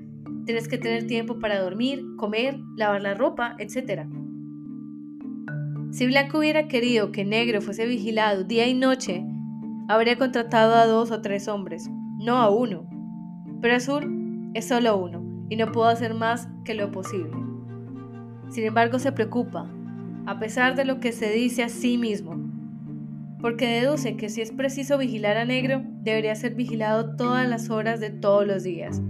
Tienes 0.46 0.68
que 0.68 0.78
tener 0.78 1.08
tiempo 1.08 1.40
para 1.40 1.62
dormir, 1.62 2.04
comer, 2.18 2.60
lavar 2.76 3.02
la 3.02 3.14
ropa, 3.14 3.56
etc. 3.60 4.08
Si 5.92 6.08
Blanco 6.08 6.40
hubiera 6.40 6.68
querido 6.68 7.12
que 7.12 7.26
Negro 7.26 7.62
fuese 7.62 7.86
vigilado 7.86 8.44
día 8.44 8.68
y 8.68 8.74
noche, 8.74 9.26
habría 9.88 10.18
contratado 10.18 10.76
a 10.76 10.86
dos 10.86 11.12
o 11.12 11.22
tres 11.22 11.48
hombres, 11.48 11.90
no 12.18 12.38
a 12.38 12.50
uno. 12.50 12.88
Pero 13.62 13.76
Azul 13.76 14.52
es 14.54 14.68
solo 14.68 14.98
uno 14.98 15.24
y 15.50 15.58
no 15.58 15.72
puedo 15.72 15.88
hacer 15.88 16.14
más 16.14 16.48
que 16.64 16.74
lo 16.74 16.92
posible. 16.92 17.32
Sin 18.50 18.64
embargo, 18.64 19.00
se 19.00 19.12
preocupa, 19.12 19.70
a 20.26 20.40
pesar 20.40 20.76
de 20.76 20.86
lo 20.86 21.00
que 21.00 21.12
se 21.12 21.32
dice 21.32 21.64
a 21.64 21.70
sí 21.70 21.98
mismo 21.98 22.52
porque 23.42 23.68
deduce 23.68 24.16
que 24.18 24.30
si 24.30 24.42
es 24.42 24.52
preciso 24.52 24.98
vigilar 24.98 25.36
a 25.38 25.46
negro, 25.46 25.82
debería 25.84 26.36
ser 26.36 26.54
vigilado 26.54 27.16
todas 27.16 27.50
las 27.50 27.70
horas 27.72 28.00
de 28.00 28.12
todos 28.12 28.46
los 28.46 28.64
días. 28.64 29.02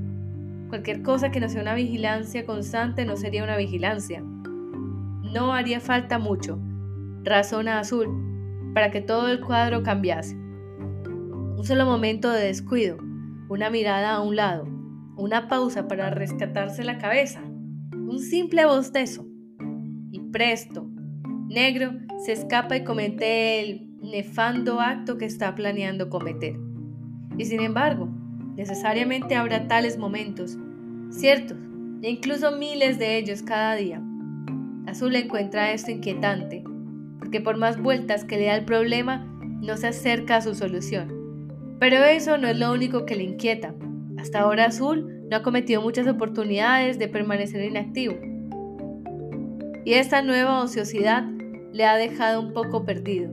Cualquier 0.69 1.03
cosa 1.03 1.31
que 1.31 1.41
no 1.41 1.49
sea 1.49 1.61
una 1.61 1.75
vigilancia 1.75 2.45
constante 2.45 3.05
no 3.05 3.17
sería 3.17 3.43
una 3.43 3.57
vigilancia. 3.57 4.21
No 4.21 5.53
haría 5.53 5.81
falta 5.81 6.17
mucho, 6.17 6.59
razona 7.23 7.79
Azul, 7.79 8.07
para 8.73 8.91
que 8.91 9.01
todo 9.01 9.29
el 9.29 9.41
cuadro 9.41 9.83
cambiase. 9.83 10.35
Un 10.35 11.63
solo 11.63 11.85
momento 11.85 12.31
de 12.31 12.45
descuido, 12.45 12.97
una 13.49 13.69
mirada 13.69 14.15
a 14.15 14.21
un 14.21 14.35
lado, 14.35 14.67
una 15.17 15.47
pausa 15.47 15.87
para 15.87 16.09
rescatarse 16.09 16.83
la 16.83 16.97
cabeza, 16.97 17.41
un 17.43 18.19
simple 18.19 18.65
bostezo. 18.65 19.25
Y 20.11 20.19
presto, 20.31 20.89
negro 21.47 21.93
se 22.25 22.31
escapa 22.31 22.77
y 22.77 22.83
comete 22.83 23.59
el 23.59 23.91
nefando 24.01 24.79
acto 24.79 25.17
que 25.17 25.25
está 25.25 25.53
planeando 25.55 26.09
cometer. 26.09 26.59
Y 27.37 27.45
sin 27.45 27.61
embargo, 27.61 28.09
necesariamente 28.55 29.35
habrá 29.35 29.67
tales 29.67 29.97
momentos, 29.97 30.57
ciertos, 31.09 31.57
e 32.01 32.09
incluso 32.09 32.51
miles 32.57 32.97
de 32.97 33.17
ellos 33.17 33.43
cada 33.43 33.75
día. 33.75 34.01
Azul 34.87 35.15
encuentra 35.15 35.71
esto 35.71 35.91
inquietante, 35.91 36.63
porque 37.31 37.45
por 37.45 37.55
más 37.55 37.81
vueltas 37.81 38.25
que 38.25 38.35
le 38.37 38.47
da 38.47 38.57
el 38.57 38.65
problema, 38.65 39.25
no 39.61 39.77
se 39.77 39.87
acerca 39.87 40.35
a 40.35 40.41
su 40.41 40.53
solución. 40.53 41.77
Pero 41.79 42.03
eso 42.03 42.37
no 42.37 42.49
es 42.49 42.59
lo 42.59 42.73
único 42.73 43.05
que 43.05 43.15
le 43.15 43.23
inquieta. 43.23 43.73
Hasta 44.17 44.41
ahora 44.41 44.65
Azul 44.65 45.23
no 45.29 45.37
ha 45.37 45.41
cometido 45.41 45.81
muchas 45.81 46.07
oportunidades 46.07 46.99
de 46.99 47.07
permanecer 47.07 47.63
inactivo. 47.63 48.15
Y 49.85 49.93
esta 49.93 50.21
nueva 50.21 50.61
ociosidad 50.61 51.23
le 51.71 51.85
ha 51.85 51.95
dejado 51.95 52.41
un 52.41 52.51
poco 52.51 52.83
perdido. 52.83 53.31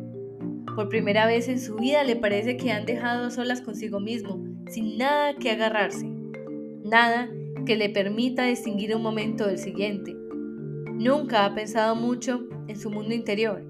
Por 0.77 0.89
primera 0.89 1.27
vez 1.27 1.49
en 1.49 1.59
su 1.59 1.75
vida 1.75 2.05
le 2.05 2.15
parece 2.15 2.57
que 2.57 2.71
han 2.71 2.87
dejado 2.87 3.33
solas 3.33 3.63
consigo 3.63 3.99
mismo, 3.99 4.41
sin 4.69 4.97
nada 4.97 5.35
que 5.35 5.51
agarrarse, 5.51 6.07
nada 6.85 7.29
que 7.67 7.75
le 7.75 7.89
permita 7.89 8.45
distinguir 8.45 8.95
un 8.95 9.03
momento 9.03 9.45
del 9.49 9.59
siguiente. 9.59 10.15
Nunca 10.95 11.45
ha 11.45 11.53
pensado 11.53 11.97
mucho 11.97 12.47
en 12.69 12.79
su 12.79 12.91
mundo 12.91 13.13
interior, 13.13 13.65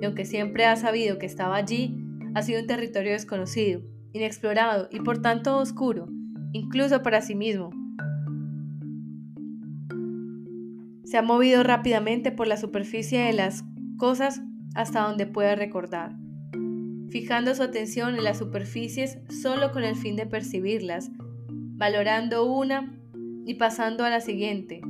y 0.00 0.04
aunque 0.04 0.24
siempre 0.24 0.66
ha 0.66 0.76
sabido 0.76 1.18
que 1.18 1.26
estaba 1.26 1.56
allí, 1.56 1.96
ha 2.34 2.42
sido 2.42 2.60
un 2.60 2.66
territorio 2.66 3.12
desconocido, 3.12 3.82
inexplorado 4.12 4.88
y 4.90 5.00
por 5.00 5.22
tanto 5.22 5.58
oscuro, 5.58 6.08
incluso 6.52 7.02
para 7.02 7.20
sí 7.20 7.34
mismo. 7.34 7.70
Se 11.04 11.18
ha 11.18 11.22
movido 11.22 11.62
rápidamente 11.62 12.32
por 12.32 12.46
la 12.46 12.56
superficie 12.56 13.20
de 13.20 13.32
las 13.32 13.64
cosas 13.98 14.42
hasta 14.74 15.02
donde 15.02 15.26
pueda 15.26 15.54
recordar 15.54 16.16
fijando 17.14 17.54
su 17.54 17.62
atención 17.62 18.16
en 18.16 18.24
las 18.24 18.38
superficies 18.38 19.18
solo 19.28 19.70
con 19.70 19.84
el 19.84 19.94
fin 19.94 20.16
de 20.16 20.26
percibirlas, 20.26 21.12
valorando 21.76 22.44
una 22.44 22.92
y 23.46 23.54
pasando 23.54 24.02
a 24.04 24.10
la 24.10 24.20
siguiente, 24.20 24.80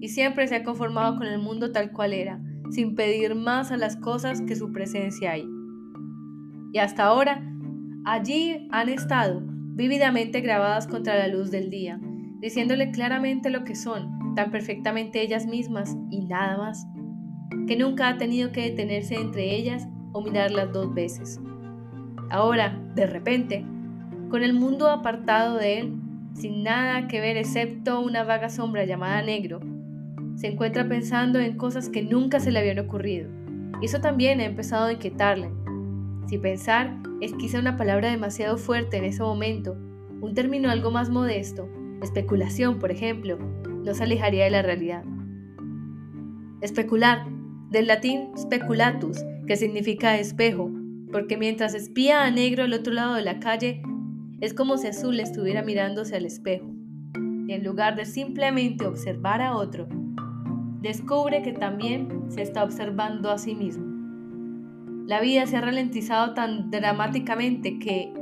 y 0.00 0.08
siempre 0.08 0.48
se 0.48 0.56
ha 0.56 0.64
conformado 0.64 1.16
con 1.16 1.28
el 1.28 1.38
mundo 1.38 1.70
tal 1.70 1.92
cual 1.92 2.12
era, 2.12 2.40
sin 2.70 2.94
pedir 2.94 3.34
más 3.34 3.72
a 3.72 3.76
las 3.76 3.96
cosas 3.96 4.40
que 4.42 4.56
su 4.56 4.72
presencia 4.72 5.32
hay. 5.32 5.48
Y 6.72 6.78
hasta 6.78 7.04
ahora, 7.04 7.42
allí 8.04 8.68
han 8.70 8.88
estado, 8.88 9.42
vívidamente 9.44 10.40
grabadas 10.40 10.86
contra 10.86 11.16
la 11.16 11.28
luz 11.28 11.50
del 11.50 11.70
día, 11.70 12.00
diciéndole 12.40 12.90
claramente 12.90 13.50
lo 13.50 13.64
que 13.64 13.74
son, 13.74 14.34
tan 14.34 14.50
perfectamente 14.50 15.22
ellas 15.22 15.46
mismas 15.46 15.96
y 16.10 16.24
nada 16.26 16.56
más, 16.56 16.86
que 17.66 17.76
nunca 17.76 18.08
ha 18.08 18.18
tenido 18.18 18.52
que 18.52 18.62
detenerse 18.62 19.16
entre 19.16 19.54
ellas 19.54 19.86
o 20.12 20.22
mirarlas 20.22 20.72
dos 20.72 20.92
veces. 20.94 21.40
Ahora, 22.30 22.80
de 22.94 23.06
repente, 23.06 23.64
con 24.30 24.42
el 24.42 24.54
mundo 24.54 24.88
apartado 24.88 25.56
de 25.56 25.80
él, 25.80 26.00
sin 26.34 26.62
nada 26.62 27.08
que 27.08 27.20
ver 27.20 27.36
excepto 27.36 28.00
una 28.00 28.22
vaga 28.22 28.48
sombra 28.48 28.84
llamada 28.84 29.22
negro, 29.22 29.60
se 30.36 30.48
encuentra 30.48 30.88
pensando 30.88 31.38
en 31.38 31.56
cosas 31.56 31.88
que 31.88 32.02
nunca 32.02 32.40
se 32.40 32.50
le 32.50 32.58
habían 32.58 32.78
ocurrido. 32.78 33.28
Y 33.80 33.86
eso 33.86 34.00
también 34.00 34.40
ha 34.40 34.44
empezado 34.44 34.86
a 34.86 34.92
inquietarle. 34.92 35.50
Si 36.26 36.38
pensar 36.38 36.96
es 37.20 37.32
quizá 37.34 37.58
una 37.58 37.76
palabra 37.76 38.10
demasiado 38.10 38.56
fuerte 38.56 38.96
en 38.96 39.04
ese 39.04 39.22
momento, 39.22 39.76
un 40.20 40.34
término 40.34 40.70
algo 40.70 40.90
más 40.90 41.10
modesto, 41.10 41.68
especulación, 42.02 42.78
por 42.78 42.90
ejemplo, 42.90 43.38
no 43.38 43.94
se 43.94 44.04
alejaría 44.04 44.44
de 44.44 44.50
la 44.50 44.62
realidad. 44.62 45.04
Especular, 46.60 47.26
del 47.70 47.86
latín 47.86 48.30
speculatus, 48.36 49.18
que 49.46 49.56
significa 49.56 50.18
espejo, 50.18 50.70
porque 51.10 51.36
mientras 51.36 51.74
espía 51.74 52.24
a 52.24 52.30
negro 52.30 52.64
al 52.64 52.72
otro 52.72 52.92
lado 52.92 53.14
de 53.14 53.22
la 53.22 53.40
calle, 53.40 53.82
es 54.40 54.54
como 54.54 54.76
si 54.76 54.88
azul 54.88 55.20
estuviera 55.20 55.62
mirándose 55.62 56.16
al 56.16 56.26
espejo, 56.26 56.70
y 57.46 57.52
en 57.52 57.64
lugar 57.64 57.96
de 57.96 58.04
simplemente 58.04 58.86
observar 58.86 59.42
a 59.42 59.56
otro, 59.56 59.88
descubre 60.80 61.42
que 61.42 61.52
también 61.52 62.24
se 62.28 62.42
está 62.42 62.64
observando 62.64 63.30
a 63.30 63.38
sí 63.38 63.54
mismo. 63.54 63.86
La 65.06 65.20
vida 65.20 65.46
se 65.46 65.56
ha 65.56 65.60
ralentizado 65.60 66.34
tan 66.34 66.70
dramáticamente 66.70 67.78
que, 67.78 68.12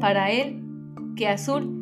para 0.00 0.30
él, 0.30 0.62
que 1.14 1.28
azul 1.28 1.72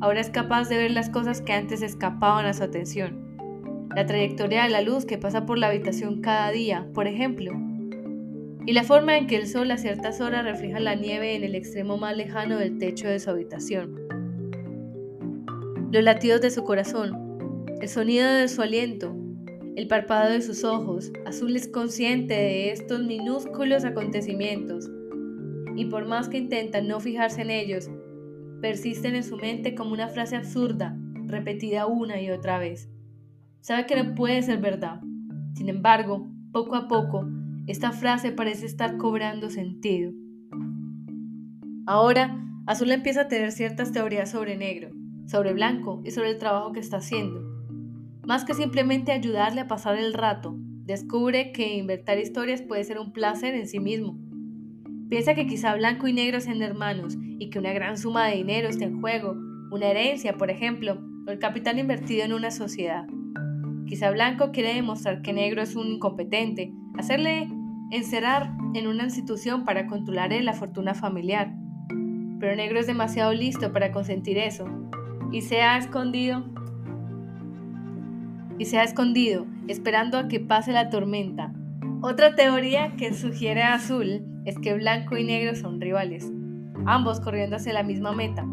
ahora 0.00 0.20
es 0.20 0.30
capaz 0.30 0.68
de 0.68 0.78
ver 0.78 0.92
las 0.92 1.10
cosas 1.10 1.42
que 1.42 1.52
antes 1.52 1.82
escapaban 1.82 2.46
a 2.46 2.54
su 2.54 2.62
atención. 2.62 3.88
La 3.94 4.06
trayectoria 4.06 4.62
de 4.62 4.70
la 4.70 4.82
luz 4.82 5.04
que 5.04 5.18
pasa 5.18 5.44
por 5.44 5.58
la 5.58 5.68
habitación 5.68 6.20
cada 6.20 6.50
día, 6.50 6.86
por 6.94 7.08
ejemplo, 7.08 7.52
y 8.66 8.72
la 8.72 8.84
forma 8.84 9.16
en 9.16 9.26
que 9.26 9.36
el 9.36 9.48
sol 9.48 9.70
a 9.70 9.78
ciertas 9.78 10.20
horas 10.20 10.44
refleja 10.44 10.78
la 10.78 10.94
nieve 10.94 11.34
en 11.34 11.42
el 11.42 11.54
extremo 11.54 11.96
más 11.96 12.16
lejano 12.16 12.58
del 12.58 12.78
techo 12.78 13.08
de 13.08 13.18
su 13.18 13.30
habitación. 13.30 13.96
Los 15.90 16.04
latidos 16.04 16.42
de 16.42 16.50
su 16.50 16.64
corazón, 16.64 17.66
el 17.80 17.88
sonido 17.88 18.30
de 18.30 18.46
su 18.46 18.60
aliento, 18.60 19.16
el 19.78 19.86
parpadeo 19.86 20.32
de 20.32 20.42
sus 20.42 20.64
ojos, 20.64 21.12
Azul 21.24 21.54
es 21.54 21.68
consciente 21.68 22.34
de 22.34 22.72
estos 22.72 23.04
minúsculos 23.04 23.84
acontecimientos, 23.84 24.90
y 25.76 25.84
por 25.84 26.04
más 26.04 26.28
que 26.28 26.38
intenta 26.38 26.80
no 26.80 26.98
fijarse 26.98 27.42
en 27.42 27.50
ellos, 27.50 27.88
persisten 28.60 29.14
en 29.14 29.22
su 29.22 29.36
mente 29.36 29.76
como 29.76 29.92
una 29.92 30.08
frase 30.08 30.34
absurda, 30.34 30.98
repetida 31.26 31.86
una 31.86 32.20
y 32.20 32.28
otra 32.28 32.58
vez. 32.58 32.90
Sabe 33.60 33.86
que 33.86 33.94
no 33.94 34.16
puede 34.16 34.42
ser 34.42 34.58
verdad. 34.58 35.00
Sin 35.54 35.68
embargo, 35.68 36.28
poco 36.50 36.74
a 36.74 36.88
poco, 36.88 37.28
esta 37.68 37.92
frase 37.92 38.32
parece 38.32 38.66
estar 38.66 38.96
cobrando 38.96 39.48
sentido. 39.48 40.10
Ahora, 41.86 42.44
Azul 42.66 42.90
empieza 42.90 43.20
a 43.20 43.28
tener 43.28 43.52
ciertas 43.52 43.92
teorías 43.92 44.32
sobre 44.32 44.56
negro, 44.56 44.90
sobre 45.26 45.52
blanco 45.52 46.02
y 46.04 46.10
sobre 46.10 46.30
el 46.30 46.38
trabajo 46.38 46.72
que 46.72 46.80
está 46.80 46.96
haciendo. 46.96 47.47
Más 48.28 48.44
que 48.44 48.52
simplemente 48.52 49.10
ayudarle 49.10 49.62
a 49.62 49.68
pasar 49.68 49.96
el 49.96 50.12
rato, 50.12 50.54
descubre 50.84 51.50
que 51.50 51.78
inventar 51.78 52.18
historias 52.18 52.60
puede 52.60 52.84
ser 52.84 52.98
un 52.98 53.10
placer 53.10 53.54
en 53.54 53.66
sí 53.66 53.80
mismo. 53.80 54.18
Piensa 55.08 55.34
que 55.34 55.46
quizá 55.46 55.74
blanco 55.74 56.08
y 56.08 56.12
negro 56.12 56.38
sean 56.42 56.60
hermanos 56.60 57.16
y 57.38 57.48
que 57.48 57.58
una 57.58 57.72
gran 57.72 57.96
suma 57.96 58.26
de 58.26 58.36
dinero 58.36 58.68
esté 58.68 58.84
en 58.84 59.00
juego, 59.00 59.34
una 59.70 59.86
herencia, 59.86 60.34
por 60.34 60.50
ejemplo, 60.50 61.00
o 61.26 61.30
el 61.30 61.38
capital 61.38 61.78
invertido 61.78 62.22
en 62.22 62.34
una 62.34 62.50
sociedad. 62.50 63.06
Quizá 63.86 64.10
blanco 64.10 64.52
quiere 64.52 64.74
demostrar 64.74 65.22
que 65.22 65.32
negro 65.32 65.62
es 65.62 65.74
un 65.74 65.86
incompetente, 65.86 66.70
hacerle 66.98 67.48
encerrar 67.92 68.52
en 68.74 68.88
una 68.88 69.04
institución 69.04 69.64
para 69.64 69.86
controlar 69.86 70.32
la 70.32 70.52
fortuna 70.52 70.92
familiar. 70.92 71.54
Pero 72.40 72.56
negro 72.56 72.78
es 72.78 72.86
demasiado 72.86 73.32
listo 73.32 73.72
para 73.72 73.90
consentir 73.90 74.36
eso 74.36 74.66
y 75.32 75.40
se 75.40 75.62
ha 75.62 75.78
escondido 75.78 76.57
y 78.58 78.66
se 78.66 78.78
ha 78.78 78.84
escondido 78.84 79.46
esperando 79.68 80.18
a 80.18 80.28
que 80.28 80.40
pase 80.40 80.72
la 80.72 80.90
tormenta. 80.90 81.52
Otra 82.00 82.34
teoría 82.34 82.96
que 82.96 83.14
sugiere 83.14 83.62
Azul 83.62 84.24
es 84.44 84.58
que 84.58 84.74
blanco 84.74 85.16
y 85.16 85.24
negro 85.24 85.54
son 85.54 85.80
rivales, 85.80 86.30
ambos 86.86 87.20
corriendo 87.20 87.56
hacia 87.56 87.72
la 87.72 87.82
misma 87.82 88.12
meta, 88.12 88.46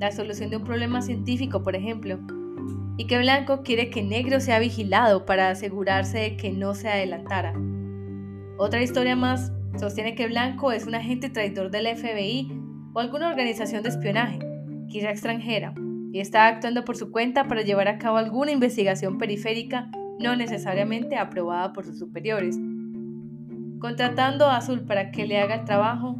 la 0.00 0.12
solución 0.12 0.50
de 0.50 0.56
un 0.56 0.64
problema 0.64 1.02
científico, 1.02 1.62
por 1.62 1.76
ejemplo, 1.76 2.18
y 2.96 3.06
que 3.06 3.18
blanco 3.18 3.62
quiere 3.62 3.90
que 3.90 4.02
negro 4.02 4.40
sea 4.40 4.58
vigilado 4.58 5.24
para 5.24 5.50
asegurarse 5.50 6.18
de 6.18 6.36
que 6.36 6.52
no 6.52 6.74
se 6.74 6.88
adelantara. 6.88 7.54
Otra 8.56 8.82
historia 8.82 9.16
más 9.16 9.52
sostiene 9.78 10.14
que 10.14 10.28
blanco 10.28 10.70
es 10.72 10.86
un 10.86 10.94
agente 10.94 11.28
traidor 11.28 11.70
del 11.70 11.88
FBI 11.96 12.52
o 12.92 13.00
alguna 13.00 13.28
organización 13.28 13.82
de 13.82 13.88
espionaje, 13.88 14.38
quizá 14.88 15.10
extranjera, 15.10 15.74
y 16.14 16.20
está 16.20 16.46
actuando 16.46 16.84
por 16.84 16.96
su 16.96 17.10
cuenta 17.10 17.48
para 17.48 17.62
llevar 17.62 17.88
a 17.88 17.98
cabo 17.98 18.18
alguna 18.18 18.52
investigación 18.52 19.18
periférica 19.18 19.90
no 20.20 20.36
necesariamente 20.36 21.16
aprobada 21.16 21.72
por 21.72 21.84
sus 21.84 21.98
superiores. 21.98 22.56
Contratando 23.80 24.46
a 24.46 24.58
Azul 24.58 24.82
para 24.82 25.10
que 25.10 25.26
le 25.26 25.40
haga 25.40 25.56
el 25.56 25.64
trabajo, 25.64 26.14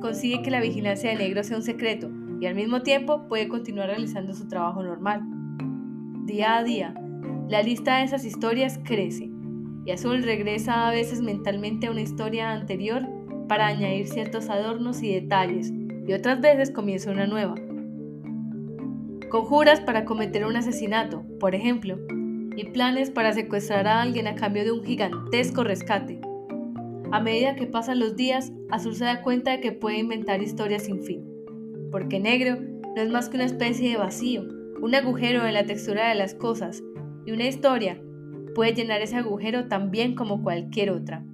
consigue 0.00 0.42
que 0.42 0.52
la 0.52 0.60
vigilancia 0.60 1.10
de 1.10 1.16
negro 1.16 1.42
sea 1.42 1.56
un 1.56 1.64
secreto 1.64 2.08
y 2.40 2.46
al 2.46 2.54
mismo 2.54 2.82
tiempo 2.82 3.26
puede 3.26 3.48
continuar 3.48 3.88
realizando 3.88 4.32
su 4.32 4.46
trabajo 4.46 4.80
normal. 4.84 5.22
Día 6.24 6.58
a 6.58 6.62
día, 6.62 6.94
la 7.48 7.64
lista 7.64 7.96
de 7.96 8.04
esas 8.04 8.24
historias 8.24 8.78
crece 8.84 9.28
y 9.84 9.90
Azul 9.90 10.22
regresa 10.22 10.86
a 10.86 10.92
veces 10.92 11.20
mentalmente 11.20 11.88
a 11.88 11.90
una 11.90 12.02
historia 12.02 12.52
anterior 12.52 13.08
para 13.48 13.66
añadir 13.66 14.06
ciertos 14.06 14.48
adornos 14.48 15.02
y 15.02 15.12
detalles 15.12 15.72
y 16.06 16.12
otras 16.12 16.40
veces 16.40 16.70
comienza 16.70 17.10
una 17.10 17.26
nueva. 17.26 17.56
Conjuras 19.32 19.80
para 19.80 20.04
cometer 20.04 20.44
un 20.44 20.56
asesinato, 20.56 21.24
por 21.40 21.54
ejemplo, 21.54 21.98
y 22.54 22.64
planes 22.64 23.10
para 23.10 23.32
secuestrar 23.32 23.88
a 23.88 24.02
alguien 24.02 24.26
a 24.26 24.34
cambio 24.34 24.62
de 24.62 24.72
un 24.72 24.84
gigantesco 24.84 25.64
rescate. 25.64 26.20
A 27.10 27.18
medida 27.18 27.56
que 27.56 27.66
pasan 27.66 27.98
los 27.98 28.14
días, 28.14 28.52
Azul 28.70 28.94
se 28.94 29.06
da 29.06 29.22
cuenta 29.22 29.52
de 29.52 29.60
que 29.60 29.72
puede 29.72 29.96
inventar 29.96 30.42
historias 30.42 30.82
sin 30.82 31.02
fin, 31.02 31.24
porque 31.90 32.20
negro 32.20 32.58
no 32.60 33.00
es 33.00 33.10
más 33.10 33.30
que 33.30 33.36
una 33.36 33.46
especie 33.46 33.88
de 33.88 33.96
vacío, 33.96 34.42
un 34.82 34.94
agujero 34.94 35.46
en 35.46 35.54
la 35.54 35.64
textura 35.64 36.10
de 36.10 36.14
las 36.14 36.34
cosas, 36.34 36.82
y 37.24 37.32
una 37.32 37.48
historia 37.48 37.98
puede 38.54 38.74
llenar 38.74 39.00
ese 39.00 39.16
agujero 39.16 39.66
tan 39.66 39.90
bien 39.90 40.14
como 40.14 40.42
cualquier 40.42 40.90
otra. 40.90 41.24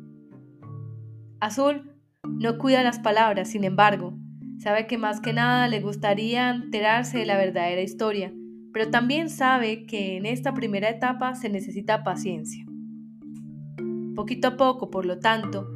Azul 1.40 1.96
no 2.22 2.58
cuida 2.58 2.84
las 2.84 3.00
palabras, 3.00 3.50
sin 3.50 3.64
embargo, 3.64 4.14
Sabe 4.58 4.88
que 4.88 4.98
más 4.98 5.20
que 5.20 5.32
nada 5.32 5.68
le 5.68 5.80
gustaría 5.80 6.50
enterarse 6.50 7.18
de 7.18 7.26
la 7.26 7.36
verdadera 7.36 7.80
historia, 7.80 8.32
pero 8.72 8.90
también 8.90 9.30
sabe 9.30 9.86
que 9.86 10.16
en 10.16 10.26
esta 10.26 10.52
primera 10.52 10.90
etapa 10.90 11.36
se 11.36 11.48
necesita 11.48 12.02
paciencia. 12.02 12.66
Poquito 14.16 14.48
a 14.48 14.56
poco, 14.56 14.90
por 14.90 15.06
lo 15.06 15.20
tanto, 15.20 15.68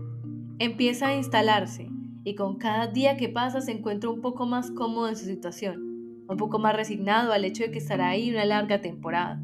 empieza 0.58 1.08
a 1.08 1.16
instalarse 1.16 1.88
y 2.24 2.34
con 2.34 2.56
cada 2.56 2.88
día 2.88 3.16
que 3.16 3.28
pasa 3.28 3.60
se 3.60 3.70
encuentra 3.70 4.10
un 4.10 4.20
poco 4.20 4.46
más 4.46 4.72
cómodo 4.72 5.08
en 5.08 5.16
su 5.16 5.26
situación, 5.26 6.24
un 6.28 6.36
poco 6.36 6.58
más 6.58 6.74
resignado 6.74 7.32
al 7.32 7.44
hecho 7.44 7.62
de 7.62 7.70
que 7.70 7.78
estará 7.78 8.08
ahí 8.08 8.32
una 8.32 8.44
larga 8.44 8.80
temporada. 8.80 9.40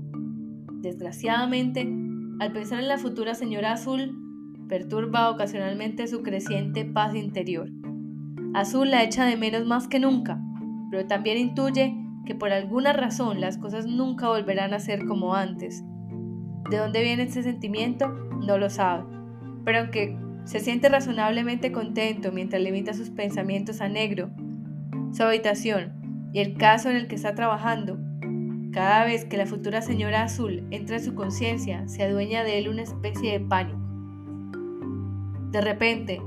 Desgraciadamente, 0.82 1.88
al 2.40 2.52
pensar 2.52 2.80
en 2.80 2.88
la 2.88 2.98
futura 2.98 3.36
señora 3.36 3.72
azul, 3.72 4.16
perturba 4.68 5.30
ocasionalmente 5.30 6.08
su 6.08 6.22
creciente 6.22 6.84
paz 6.84 7.14
interior 7.14 7.70
Azul 8.54 8.90
la 8.90 9.02
echa 9.04 9.24
de 9.24 9.36
menos 9.36 9.66
más 9.66 9.88
que 9.88 10.00
nunca, 10.00 10.40
pero 10.90 11.06
también 11.06 11.38
intuye 11.38 11.94
que 12.24 12.34
por 12.34 12.52
alguna 12.52 12.92
razón 12.92 13.40
las 13.40 13.58
cosas 13.58 13.86
nunca 13.86 14.28
volverán 14.28 14.74
a 14.74 14.80
ser 14.80 15.04
como 15.06 15.34
antes. 15.34 15.84
¿De 16.70 16.76
dónde 16.76 17.02
viene 17.02 17.24
ese 17.24 17.42
sentimiento? 17.42 18.08
No 18.46 18.58
lo 18.58 18.70
sabe, 18.70 19.04
pero 19.64 19.80
aunque 19.80 20.18
se 20.44 20.60
siente 20.60 20.88
razonablemente 20.88 21.72
contento 21.72 22.32
mientras 22.32 22.62
limita 22.62 22.94
sus 22.94 23.10
pensamientos 23.10 23.80
a 23.80 23.88
negro, 23.88 24.30
su 25.12 25.22
habitación 25.22 26.30
y 26.32 26.40
el 26.40 26.54
caso 26.56 26.90
en 26.90 26.96
el 26.96 27.06
que 27.06 27.16
está 27.16 27.34
trabajando, 27.34 27.98
cada 28.72 29.04
vez 29.04 29.24
que 29.24 29.36
la 29.36 29.46
futura 29.46 29.82
señora 29.82 30.22
azul 30.22 30.66
entra 30.70 30.96
en 30.96 31.04
su 31.04 31.14
conciencia, 31.14 31.86
se 31.88 32.02
adueña 32.02 32.44
de 32.44 32.58
él 32.58 32.68
una 32.68 32.82
especie 32.82 33.32
de 33.32 33.40
pánico. 33.40 33.78
De 35.50 35.60
repente, 35.60 36.20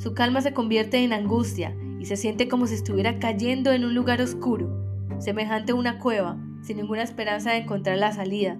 su 0.00 0.14
calma 0.14 0.40
se 0.40 0.54
convierte 0.54 0.96
en 1.04 1.12
angustia 1.12 1.76
y 1.98 2.06
se 2.06 2.16
siente 2.16 2.48
como 2.48 2.66
si 2.66 2.74
estuviera 2.74 3.18
cayendo 3.18 3.70
en 3.70 3.84
un 3.84 3.94
lugar 3.94 4.22
oscuro, 4.22 4.70
semejante 5.18 5.72
a 5.72 5.74
una 5.74 5.98
cueva, 5.98 6.38
sin 6.62 6.78
ninguna 6.78 7.02
esperanza 7.02 7.50
de 7.50 7.58
encontrar 7.58 7.98
la 7.98 8.10
salida. 8.10 8.58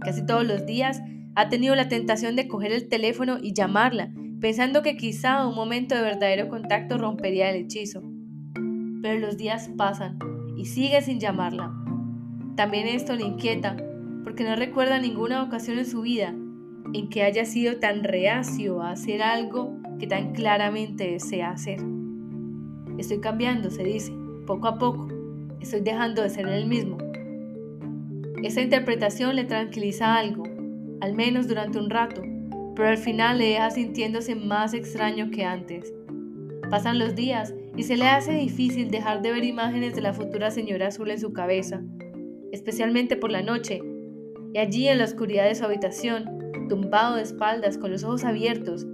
Casi 0.00 0.24
todos 0.24 0.46
los 0.46 0.64
días 0.64 1.02
ha 1.34 1.50
tenido 1.50 1.74
la 1.74 1.90
tentación 1.90 2.34
de 2.34 2.48
coger 2.48 2.72
el 2.72 2.88
teléfono 2.88 3.36
y 3.42 3.52
llamarla, 3.52 4.10
pensando 4.40 4.82
que 4.82 4.96
quizá 4.96 5.46
un 5.46 5.54
momento 5.54 5.94
de 5.94 6.00
verdadero 6.00 6.48
contacto 6.48 6.96
rompería 6.96 7.50
el 7.50 7.64
hechizo. 7.64 8.02
Pero 9.02 9.20
los 9.20 9.36
días 9.36 9.70
pasan 9.76 10.18
y 10.56 10.64
sigue 10.64 11.02
sin 11.02 11.20
llamarla. 11.20 11.74
También 12.56 12.88
esto 12.88 13.14
le 13.16 13.24
inquieta, 13.24 13.76
porque 14.24 14.44
no 14.44 14.56
recuerda 14.56 14.98
ninguna 14.98 15.42
ocasión 15.42 15.78
en 15.78 15.86
su 15.86 16.00
vida 16.00 16.34
en 16.94 17.10
que 17.10 17.22
haya 17.22 17.44
sido 17.44 17.76
tan 17.76 18.02
reacio 18.02 18.80
a 18.80 18.92
hacer 18.92 19.22
algo 19.22 19.79
que 20.00 20.06
tan 20.06 20.32
claramente 20.32 21.12
desea 21.12 21.50
hacer. 21.50 21.78
Estoy 22.98 23.20
cambiando, 23.20 23.70
se 23.70 23.84
dice, 23.84 24.12
poco 24.46 24.66
a 24.66 24.78
poco. 24.78 25.06
Estoy 25.60 25.80
dejando 25.82 26.22
de 26.22 26.30
ser 26.30 26.48
el 26.48 26.66
mismo. 26.66 26.96
Esa 28.42 28.62
interpretación 28.62 29.36
le 29.36 29.44
tranquiliza 29.44 30.16
algo, 30.16 30.44
al 31.00 31.14
menos 31.14 31.46
durante 31.46 31.78
un 31.78 31.90
rato, 31.90 32.22
pero 32.74 32.88
al 32.88 32.96
final 32.96 33.38
le 33.38 33.50
deja 33.50 33.70
sintiéndose 33.70 34.34
más 34.34 34.72
extraño 34.72 35.30
que 35.30 35.44
antes. 35.44 35.92
Pasan 36.70 36.98
los 36.98 37.14
días 37.14 37.54
y 37.76 37.82
se 37.82 37.96
le 37.96 38.06
hace 38.06 38.32
difícil 38.32 38.90
dejar 38.90 39.20
de 39.20 39.32
ver 39.32 39.44
imágenes 39.44 39.94
de 39.94 40.00
la 40.00 40.14
futura 40.14 40.50
señora 40.50 40.88
azul 40.88 41.10
en 41.10 41.20
su 41.20 41.34
cabeza, 41.34 41.82
especialmente 42.52 43.16
por 43.16 43.30
la 43.30 43.42
noche, 43.42 43.82
y 44.54 44.58
allí 44.58 44.88
en 44.88 44.98
la 44.98 45.04
oscuridad 45.04 45.44
de 45.44 45.54
su 45.54 45.64
habitación, 45.64 46.24
tumbado 46.68 47.16
de 47.16 47.22
espaldas 47.22 47.76
con 47.76 47.90
los 47.90 48.02
ojos 48.02 48.24
abiertos, 48.24 48.86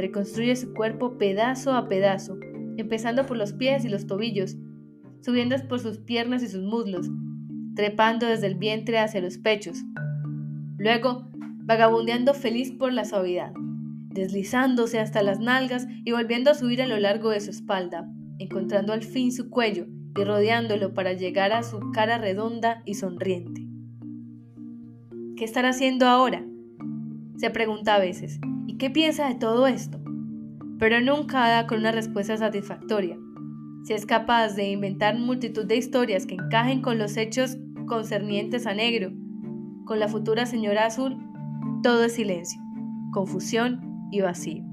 reconstruye 0.00 0.56
su 0.56 0.72
cuerpo 0.72 1.18
pedazo 1.18 1.72
a 1.72 1.88
pedazo, 1.88 2.38
empezando 2.76 3.26
por 3.26 3.36
los 3.36 3.52
pies 3.52 3.84
y 3.84 3.88
los 3.88 4.06
tobillos, 4.06 4.56
subiendo 5.20 5.56
por 5.68 5.80
sus 5.80 5.98
piernas 5.98 6.42
y 6.42 6.48
sus 6.48 6.62
muslos, 6.62 7.08
trepando 7.74 8.26
desde 8.26 8.46
el 8.46 8.54
vientre 8.54 8.98
hacia 8.98 9.20
los 9.20 9.38
pechos. 9.38 9.82
Luego, 10.78 11.28
vagabundeando 11.64 12.34
feliz 12.34 12.72
por 12.72 12.92
la 12.92 13.04
suavidad, 13.04 13.52
deslizándose 14.10 14.98
hasta 14.98 15.22
las 15.22 15.38
nalgas 15.38 15.86
y 16.04 16.12
volviendo 16.12 16.50
a 16.50 16.54
subir 16.54 16.82
a 16.82 16.86
lo 16.86 16.98
largo 16.98 17.30
de 17.30 17.40
su 17.40 17.50
espalda, 17.50 18.10
encontrando 18.38 18.92
al 18.92 19.02
fin 19.02 19.32
su 19.32 19.50
cuello 19.50 19.86
y 20.18 20.24
rodeándolo 20.24 20.94
para 20.94 21.12
llegar 21.12 21.52
a 21.52 21.62
su 21.62 21.78
cara 21.92 22.18
redonda 22.18 22.82
y 22.84 22.94
sonriente. 22.94 23.66
¿Qué 25.36 25.44
estará 25.44 25.70
haciendo 25.70 26.06
ahora? 26.06 26.44
Se 27.36 27.50
pregunta 27.50 27.94
a 27.94 28.00
veces, 28.00 28.40
¿Qué 28.80 28.88
piensa 28.88 29.28
de 29.28 29.34
todo 29.34 29.66
esto? 29.66 30.00
Pero 30.78 31.02
nunca 31.02 31.46
da 31.50 31.66
con 31.66 31.80
una 31.80 31.92
respuesta 31.92 32.38
satisfactoria. 32.38 33.18
Si 33.84 33.92
es 33.92 34.06
capaz 34.06 34.54
de 34.54 34.70
inventar 34.70 35.18
multitud 35.18 35.66
de 35.66 35.76
historias 35.76 36.24
que 36.24 36.36
encajen 36.36 36.80
con 36.80 36.96
los 36.96 37.18
hechos 37.18 37.58
concernientes 37.86 38.66
a 38.66 38.72
negro, 38.72 39.12
con 39.84 40.00
la 40.00 40.08
futura 40.08 40.46
señora 40.46 40.86
azul, 40.86 41.18
todo 41.82 42.04
es 42.04 42.14
silencio, 42.14 42.58
confusión 43.12 44.08
y 44.10 44.22
vacío. 44.22 44.69